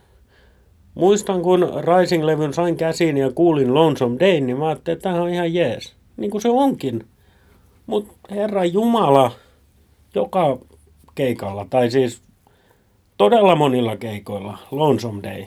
[0.99, 5.29] Muistan, kun Rising-levyn sain käsiin ja kuulin Lonesome Day, niin mä ajattelin, että tämä on
[5.29, 5.95] ihan jees.
[6.17, 7.07] Niin kuin se onkin.
[7.87, 9.31] Mutta Herra Jumala,
[10.15, 10.59] joka
[11.15, 12.23] keikalla, tai siis
[13.19, 15.45] todella monilla keikoilla, Lonesome Day.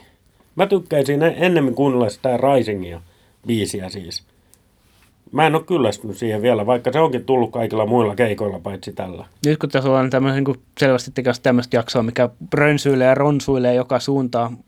[0.56, 3.00] Mä tykkäisin ennemmin kuunnella sitä Risingia
[3.46, 4.26] biisiä siis.
[5.32, 9.26] Mä en ole kyllästynyt siihen vielä, vaikka se onkin tullut kaikilla muilla keikoilla paitsi tällä.
[9.46, 14.00] Nyt kun tässä ollaan tämmöisen, niin selvästi tekemässä tämmöistä jaksoa, mikä rönsyilee ja ronsuilee joka
[14.00, 14.58] suuntaan,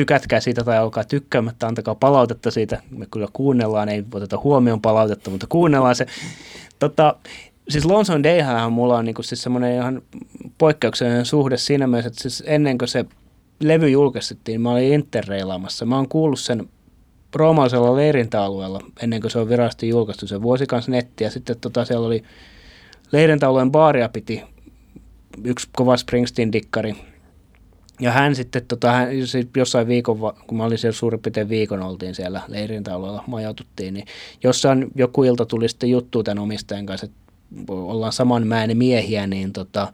[0.00, 2.82] tykätkää siitä tai olkaa tykkäämättä, antakaa palautetta siitä.
[2.90, 6.06] Me kyllä kuunnellaan, ei oteta huomioon palautetta, mutta kuunnellaan se.
[6.78, 7.16] Tota,
[7.68, 10.02] siis Lonesome Dayhän mulla on niinku siis semmoinen ihan
[10.58, 13.04] poikkeuksellinen suhde siinä mielessä, että siis ennen kuin se
[13.60, 15.86] levy julkaistettiin, mä olin interreilaamassa.
[15.86, 16.68] Mä oon kuullut sen
[17.34, 21.24] roomalaisella leirintäalueella ennen kuin se on virallisesti julkaistu se vuosi kanssa netti.
[21.24, 22.22] Ja sitten tota, siellä oli
[23.12, 24.42] leirintäalueen baaria piti
[25.44, 27.09] yksi kova Springsteen-dikkari.
[28.00, 29.08] Ja hän sitten tota, hän,
[29.56, 34.06] jossain viikon, kun mä olin siellä suurin piirtein viikon oltiin siellä leirintäalueella, majoituttiin, niin
[34.42, 37.20] jossain joku ilta tuli sitten juttu tämän omistajan kanssa, että
[37.68, 39.92] ollaan saman mäen miehiä, niin tota,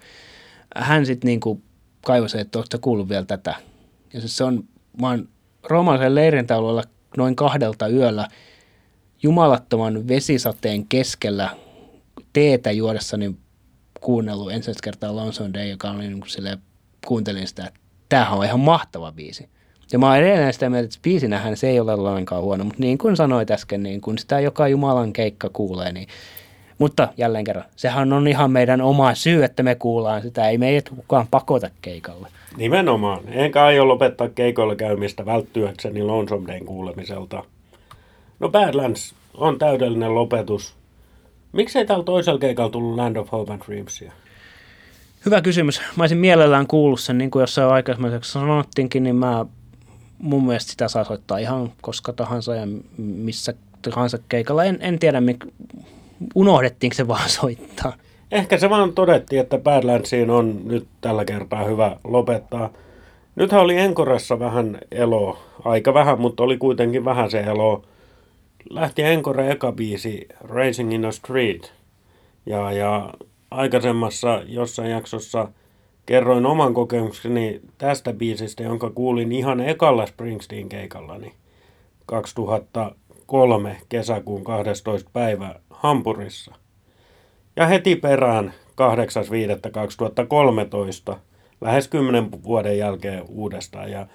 [0.77, 1.61] hän sitten niinku
[2.05, 3.55] kaivoi se, että oletko kuullut vielä tätä.
[4.13, 4.65] Ja se on,
[5.01, 5.29] mä oon
[5.63, 6.83] roomalaisen leirintäalueella
[7.17, 8.29] noin kahdelta yöllä
[9.23, 11.57] jumalattoman vesisateen keskellä
[12.33, 13.37] teetä juodessani
[14.01, 16.59] kuunnellut ensimmäistä kertaa Lonesome Day, joka oli niin kuin silleen,
[17.07, 19.49] kuuntelin sitä, että tämähän on ihan mahtava biisi.
[19.93, 22.99] Ja mä oon edelleen sitä mieltä, että biisinähän se ei ole lainkaan huono, mutta niin
[22.99, 26.09] kuin sanoit äsken, niin kun sitä joka Jumalan keikka kuulee, niin
[26.79, 30.49] mutta jälleen kerran, sehän on ihan meidän oma syy, että me kuullaan sitä.
[30.49, 32.29] Ei meidät kukaan pakota keikalle.
[32.57, 33.21] Nimenomaan.
[33.29, 37.45] Enkä aio lopettaa keikoilla käymistä välttyäkseni Lonesome Dayn kuulemiselta.
[38.41, 40.75] No Badlands on täydellinen lopetus.
[41.53, 44.13] Miksei täällä toisella keikalla tullut Land of Hope and Dreamsia?
[45.27, 45.81] Hyvä kysymys.
[45.97, 49.47] Mä olisin mielellään kuullut sen, niin kuin jossain aikaisemmin sanottiinkin, niin mä
[50.19, 52.67] mun mielestä sitä saa soittaa ihan koska tahansa ja
[52.99, 54.65] missä tahansa keikalla.
[54.65, 55.45] En, en tiedä, mik,
[56.35, 57.93] unohdettiinko se vaan soittaa.
[58.33, 62.71] Ehkä se vaan todettiin, että Badlandsiin on nyt tällä kertaa hyvä lopettaa.
[63.37, 67.83] Nythän oli Enkoressa vähän elo, aika vähän, mutta oli kuitenkin vähän se elo.
[68.71, 71.73] Lähti Enkore eka biisi Racing in the Street.
[72.47, 73.11] Ja, ja
[73.51, 75.49] aikaisemmassa jossain jaksossa
[76.07, 81.33] kerroin oman kokemukseni tästä biisistä, jonka kuulin ihan ekalla Springsteen keikallani
[82.07, 85.11] 2003 kesäkuun 12.
[85.13, 86.55] päivä Hampurissa.
[87.57, 88.55] Ja heti perään
[91.13, 91.17] 8.5.2013,
[91.61, 93.91] lähes 10 vuoden jälkeen uudestaan.
[93.91, 94.07] Ja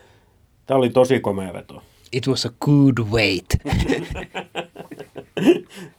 [0.65, 1.81] tämä oli tosi komea veto.
[2.11, 3.45] It was a good wait.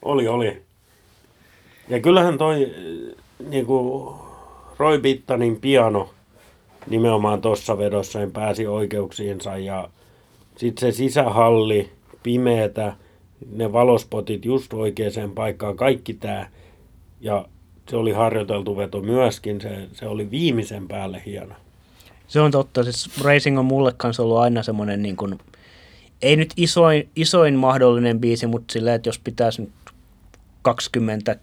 [0.03, 0.63] oli, oli.
[1.89, 2.75] Ja kyllähän toi
[3.49, 4.15] niin kuin
[4.79, 6.11] Roy Bittanin piano
[6.91, 9.89] nimenomaan tuossa vedossa niin pääsi oikeuksiinsa ja
[10.57, 11.91] sitten se sisähalli,
[12.23, 12.97] pimeätä,
[13.53, 16.47] ne valospotit just oikeaan paikkaan, kaikki tämä.
[17.21, 17.47] Ja
[17.91, 21.55] se oli harjoiteltu veto myöskin, se, se oli viimeisen päälle hieno.
[22.27, 25.39] Se on totta, siis Racing on mulle kanssa ollut aina semmoinen niin kuin,
[26.23, 29.73] ei nyt isoin, isoin mahdollinen biisi, mutta silleen, että jos pitäisi nyt
[30.63, 31.37] 20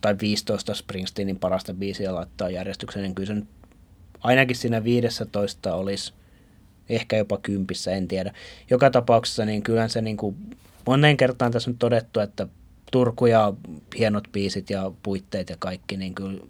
[0.00, 3.48] tai 15 Springsteenin parasta biisiä laittaa järjestykseen, niin kyllä se nyt
[4.20, 6.12] ainakin siinä 15 olisi
[6.88, 8.32] ehkä jopa kympissä, en tiedä.
[8.70, 10.36] Joka tapauksessa niin kyllähän se niin kuin,
[10.86, 12.48] monen kertaan tässä on todettu, että
[12.92, 13.52] Turku ja
[13.98, 16.40] hienot biisit ja puitteet ja kaikki, niin kyllä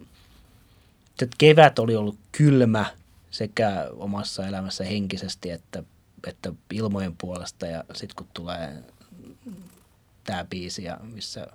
[1.19, 2.85] se kevät oli ollut kylmä
[3.31, 5.83] sekä omassa elämässä henkisesti että,
[6.27, 8.83] että ilmojen puolesta ja sitten kun tulee
[10.23, 11.47] tämä biisi, ja missä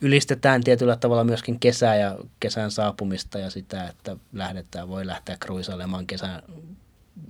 [0.00, 6.06] ylistetään tietyllä tavalla myöskin kesää ja kesän saapumista ja sitä, että lähdetään, voi lähteä kruisailemaan
[6.06, 6.42] kesän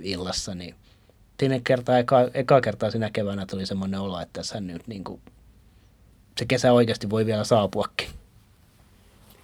[0.02, 0.74] illassa, niin
[1.40, 5.20] siinä kertaa, eka, eka kertaa siinä keväänä tuli semmoinen olo, että tässä nyt niin kuin,
[6.38, 8.08] se kesä oikeasti voi vielä saapuakin.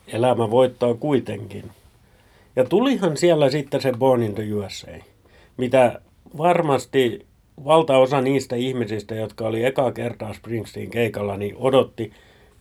[0.06, 1.70] Elämä voittaa kuitenkin.
[2.56, 4.90] Ja tulihan siellä sitten se Born in the USA,
[5.56, 6.00] mitä
[6.36, 7.26] varmasti
[7.64, 12.12] valtaosa niistä ihmisistä, jotka oli eka kertaa Springsteen keikalla, niin odotti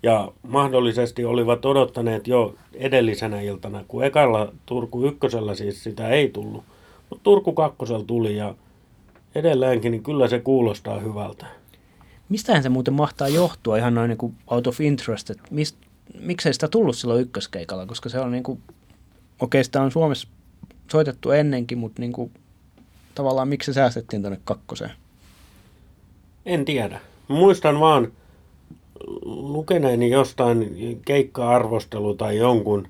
[0.04, 6.64] ja mahdollisesti olivat odottaneet jo edellisenä iltana, kun ekalla Turku ykkösellä siis sitä ei tullut.
[7.10, 8.56] Mutta Turku kakkosella tuli ja
[9.36, 11.46] edelleenkin, niin kyllä se kuulostaa hyvältä.
[12.30, 15.78] Mistähän se muuten mahtaa johtua ihan noin niin kuin out of interest, että mist,
[16.20, 18.62] miksei sitä tullut silloin ykköskeikalla, koska se on niin kuin,
[19.40, 20.28] okei sitä on Suomessa
[20.92, 22.32] soitettu ennenkin, mutta niin kuin,
[23.16, 24.92] tavallaan miksi se säästettiin tuonne kakkoseen?
[26.46, 27.00] En tiedä.
[27.28, 28.12] Muistan vaan
[29.26, 30.76] lukeneeni jostain
[31.06, 32.88] keikka-arvostelu tai jonkun,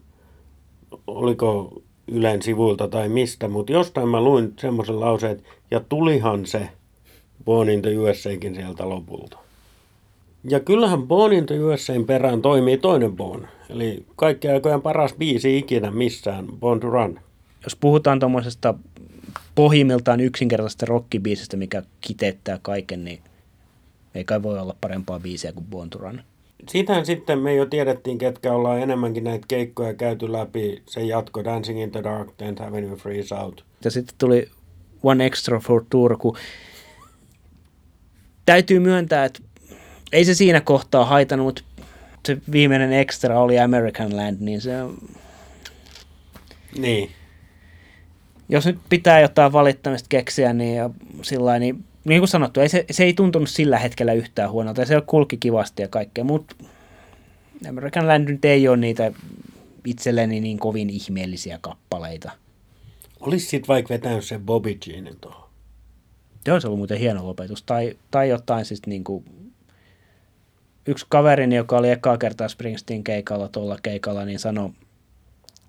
[1.08, 6.70] oliko Ylen sivuilta tai mistä, mutta jostain mä luin semmoisen lauseen, että ja tulihan se
[7.46, 7.90] Born in the
[8.56, 9.38] sieltä lopulta.
[10.50, 11.56] Ja kyllähän Born in the
[12.08, 17.20] perään toimii toinen Born, eli kaikki aikojen paras biisi ikinä missään, Born to Run.
[17.64, 18.74] Jos puhutaan tuommoisesta
[19.56, 23.20] pohjimmiltaan yksinkertaisesta rockibiisistä, mikä kiteyttää kaiken, niin
[24.16, 26.22] ei kai voi olla parempaa biisiä kuin Born to Run.
[26.70, 30.84] Siitähän sitten me jo tiedettiin, ketkä ollaan enemmänkin näitä keikkoja käyty läpi.
[30.86, 33.64] Se jatko Dancing in the Dark, 10th Avenue Freeze Out.
[33.84, 34.50] Ja sitten tuli
[35.04, 36.38] One Extra for Turku.
[38.46, 39.40] Täytyy myöntää, että
[40.12, 41.64] ei se siinä kohtaa haitanut, mutta
[42.26, 44.98] se viimeinen extra oli American Land, niin se on...
[46.78, 47.12] Niin.
[48.50, 50.90] Jos nyt pitää jotain valittamista keksiä, niin, ja
[51.22, 54.86] sillä niin niin kuin sanottu, ei se, se ei tuntunut sillä hetkellä yhtään huonolta.
[54.86, 56.56] Se kulki kivasti ja kaikkea, mutta
[57.70, 59.12] American Land nyt ei ole niitä
[59.86, 62.32] itselleni niin kovin ihmeellisiä kappaleita.
[63.20, 65.50] Olisi sitten vaikka vetänyt sen Bobby Jeanin tuohon.
[66.46, 67.64] Se olisi ollut muuten hieno lopetus.
[67.64, 69.26] Tai, tai jotain siis niin kuin,
[70.88, 74.70] yksi kaverini, joka oli ekaa kertaa Springsteen keikalla tuolla keikalla, niin sanoi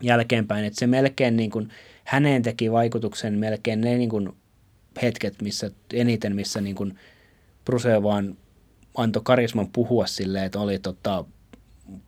[0.03, 1.69] jälkeenpäin, että se melkein niin kuin,
[2.05, 4.33] häneen teki vaikutuksen melkein ne niin kuin,
[5.03, 6.99] hetket, missä eniten, missä niin kuin
[7.65, 8.37] Bruse vaan
[8.97, 11.25] antoi karisman puhua silleen, että oli tota,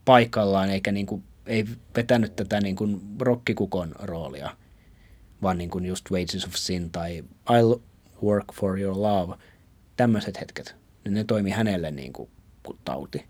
[0.05, 1.65] paikallaan eikä niin kuin, ei
[1.97, 4.51] vetänyt tätä niin kuin rokkikukon roolia,
[5.43, 7.81] vaan niin kuin just Wages of Sin tai I'll
[8.23, 9.37] Work for Your Love,
[9.97, 12.31] tämmöiset hetket, niin ne toimi hänelle niin kuin,
[12.63, 13.25] kuin tauti.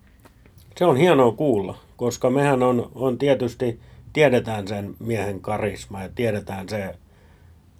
[0.78, 3.80] Se on hienoa kuulla, koska mehän on, on tietysti,
[4.12, 6.94] tiedetään sen miehen karisma ja tiedetään se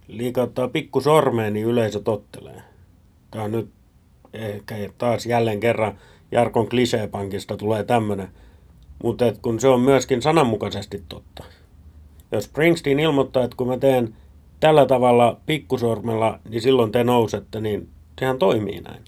[0.08, 2.62] liikauttaa pikku sormeen, niin yleisö tottelee.
[3.30, 3.70] Tämä on nyt
[4.32, 5.98] ehkä taas jälleen kerran
[6.32, 8.28] Jarkon kliseepankista tulee tämmöinen.
[9.02, 11.44] Mutta kun se on myöskin sananmukaisesti totta.
[12.32, 14.14] Jos Springsteen ilmoittaa, että kun mä teen
[14.60, 17.88] tällä tavalla pikkusormella, niin silloin te nousette, niin
[18.20, 19.04] sehän toimii näin.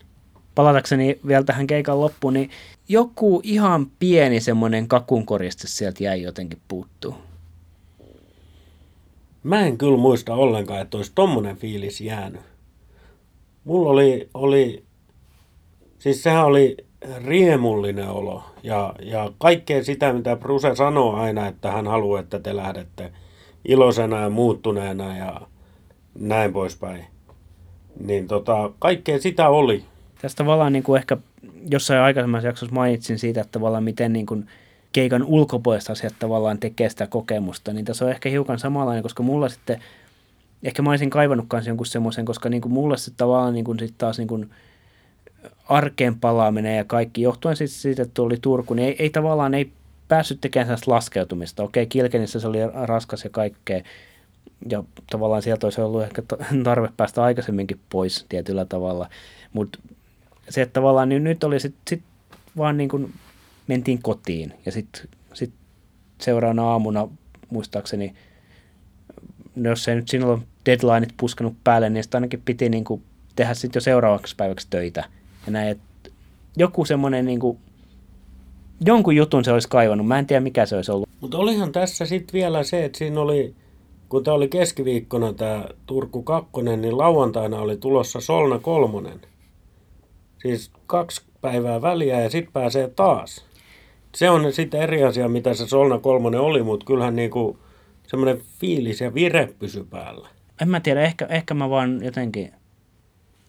[0.54, 2.50] Palatakseni vielä tähän keikan loppuun, niin
[2.88, 7.14] joku ihan pieni semmoinen kakunkoriste sieltä jäi jotenkin puuttuu.
[9.48, 12.40] Mä en kyllä muista ollenkaan, että olisi tommonen fiilis jäänyt.
[13.64, 14.84] Mulla oli, oli
[15.98, 16.76] siis sehän oli
[17.24, 22.56] riemullinen olo ja, ja kaikkea sitä, mitä Bruse sanoo aina, että hän haluaa, että te
[22.56, 23.12] lähdette
[23.68, 25.40] iloisena ja muuttuneena ja
[26.18, 27.04] näin poispäin.
[28.04, 29.84] Niin tota, kaikkea sitä oli.
[30.22, 31.16] Tästä tavallaan niin kuin ehkä
[31.70, 34.46] jossain aikaisemmassa jaksossa mainitsin siitä, että tavallaan miten niin kuin
[34.93, 39.48] keikan ulkopuolista asiat tavallaan tekee sitä kokemusta, niin tässä on ehkä hiukan samanlainen, koska mulla
[39.48, 39.82] sitten,
[40.62, 43.78] ehkä mä olisin kaivannut kanssa jonkun semmoisen, koska niin kuin mulla sitten tavallaan niin kuin
[43.78, 44.51] sit taas niin kuin
[45.69, 49.73] arkeen palaaminen ja kaikki, johtuen sitten siitä, että oli Turku, niin ei, ei tavallaan ei
[50.09, 51.62] päässyt tekemään sellaista laskeutumista.
[51.62, 53.82] Okei, Kilkenissä se oli raskas ja kaikkea,
[54.69, 56.23] ja tavallaan sieltä olisi ollut ehkä
[56.65, 59.09] tarve päästä aikaisemminkin pois tietyllä tavalla,
[59.52, 59.78] mutta
[60.48, 62.02] se, että tavallaan niin nyt oli sitten sit
[62.56, 63.12] vaan niin kuin
[63.69, 65.53] mentiin kotiin ja sitten sit
[66.20, 67.09] seuraavana aamuna
[67.51, 68.15] muistaakseni,
[69.57, 73.03] no jos ei nyt sinulla ole deadlineit puskenut päälle, niin sitten ainakin piti niin kuin
[73.36, 75.05] tehdä sitten jo seuraavaksi päiväksi töitä.
[75.47, 76.11] Ja näin, että
[76.57, 77.40] joku semmoinen niin
[78.86, 80.07] jonkun jutun se olisi kaivannut.
[80.07, 81.09] Mä en tiedä, mikä se olisi ollut.
[81.20, 83.55] Mutta olihan tässä sitten vielä se, että siinä oli,
[84.09, 89.20] kun tämä oli keskiviikkona tämä Turku 2, niin lauantaina oli tulossa Solna kolmonen.
[90.43, 93.47] Siis kaksi päivää väliä ja sitten pääsee taas.
[94.14, 97.59] Se on sitten eri asia, mitä se Solna kolmonen oli, mutta kyllähän niinku
[98.06, 100.28] semmoinen fiilis ja vire pysy päällä.
[100.60, 102.52] En mä tiedä, ehkä, ehkä mä vaan jotenkin,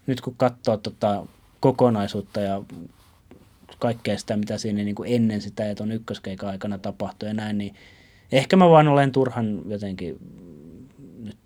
[0.06, 1.26] nyt kun katsoo tota
[1.60, 2.62] kokonaisuutta ja
[3.78, 7.58] kaikkea sitä, mitä siinä niin kuin ennen sitä ja tuon ykköskeikan aikana tapahtui ja näin,
[7.58, 7.74] niin
[8.32, 10.18] ehkä mä vaan olen turhan jotenkin
[11.22, 11.36] nyt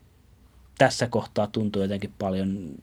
[0.78, 2.74] tässä kohtaa tuntuu jotenkin paljon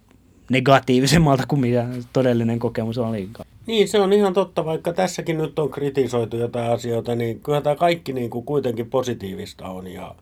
[0.52, 3.30] negatiivisemmalta kuin mitä todellinen kokemus oli.
[3.68, 7.76] Niin, se on ihan totta, vaikka tässäkin nyt on kritisoitu jotain asioita, niin kyllä tämä
[7.76, 9.88] kaikki niin kuin kuitenkin positiivista on.
[9.88, 10.16] Ja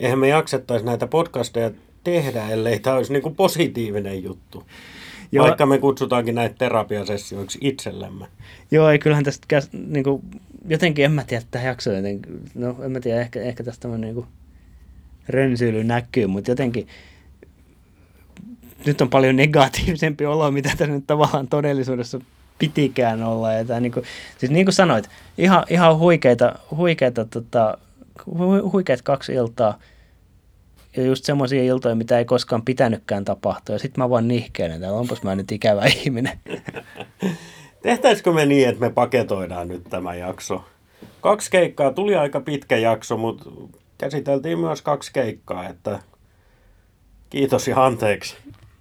[0.00, 1.70] eihän me jaksettaisi näitä podcasteja
[2.04, 4.64] tehdä, ellei tämä olisi niin kuin positiivinen juttu.
[5.32, 5.46] Joo.
[5.46, 8.26] Vaikka me kutsutaankin näitä terapiasessioiksi itsellemme.
[8.70, 10.22] Joo, ei kyllähän tästä käs, niin kuin,
[10.68, 13.82] jotenkin en mä tiedä, että tämä jakso jotenkin, no en mä tiedä, ehkä, ehkä tästä
[13.82, 14.26] tämmöinen niin
[15.28, 16.86] rönsyily näkyy, mutta jotenkin
[18.86, 22.20] nyt on paljon negatiivisempi olo, mitä tässä nyt tavallaan todellisuudessa
[22.58, 23.52] pitikään olla.
[23.52, 24.04] Ja tämä, niin kuin,
[24.38, 27.78] siis niin kuin sanoit, ihan, ihan huikeita, huikeita, tota,
[28.26, 29.78] hu, huikeat kaksi iltaa.
[30.96, 33.74] Ja just semmoisia iltoja, mitä ei koskaan pitänytkään tapahtua.
[33.74, 36.38] Ja sitten mä vaan nihkeen, että onpas mä nyt ikävä ihminen.
[37.82, 40.64] Tehtäisikö me niin, että me paketoidaan nyt tämä jakso?
[41.20, 43.50] Kaksi keikkaa, tuli aika pitkä jakso, mutta
[43.98, 45.98] käsiteltiin myös kaksi keikkaa, että
[47.30, 48.36] kiitos ja anteeksi.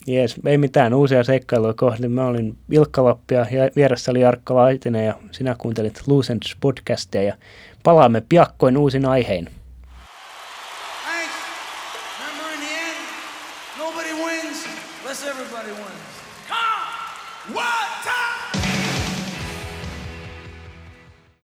[0.07, 2.07] Jees, ei mitään uusia seikkailuja kohti.
[2.07, 7.35] Mä olin Ilkka Lappia ja vieressä oli Jarkka Laitinen ja sinä kuuntelit Lucents podcastia ja
[7.83, 9.49] palaamme piakkoin uusin aiheen.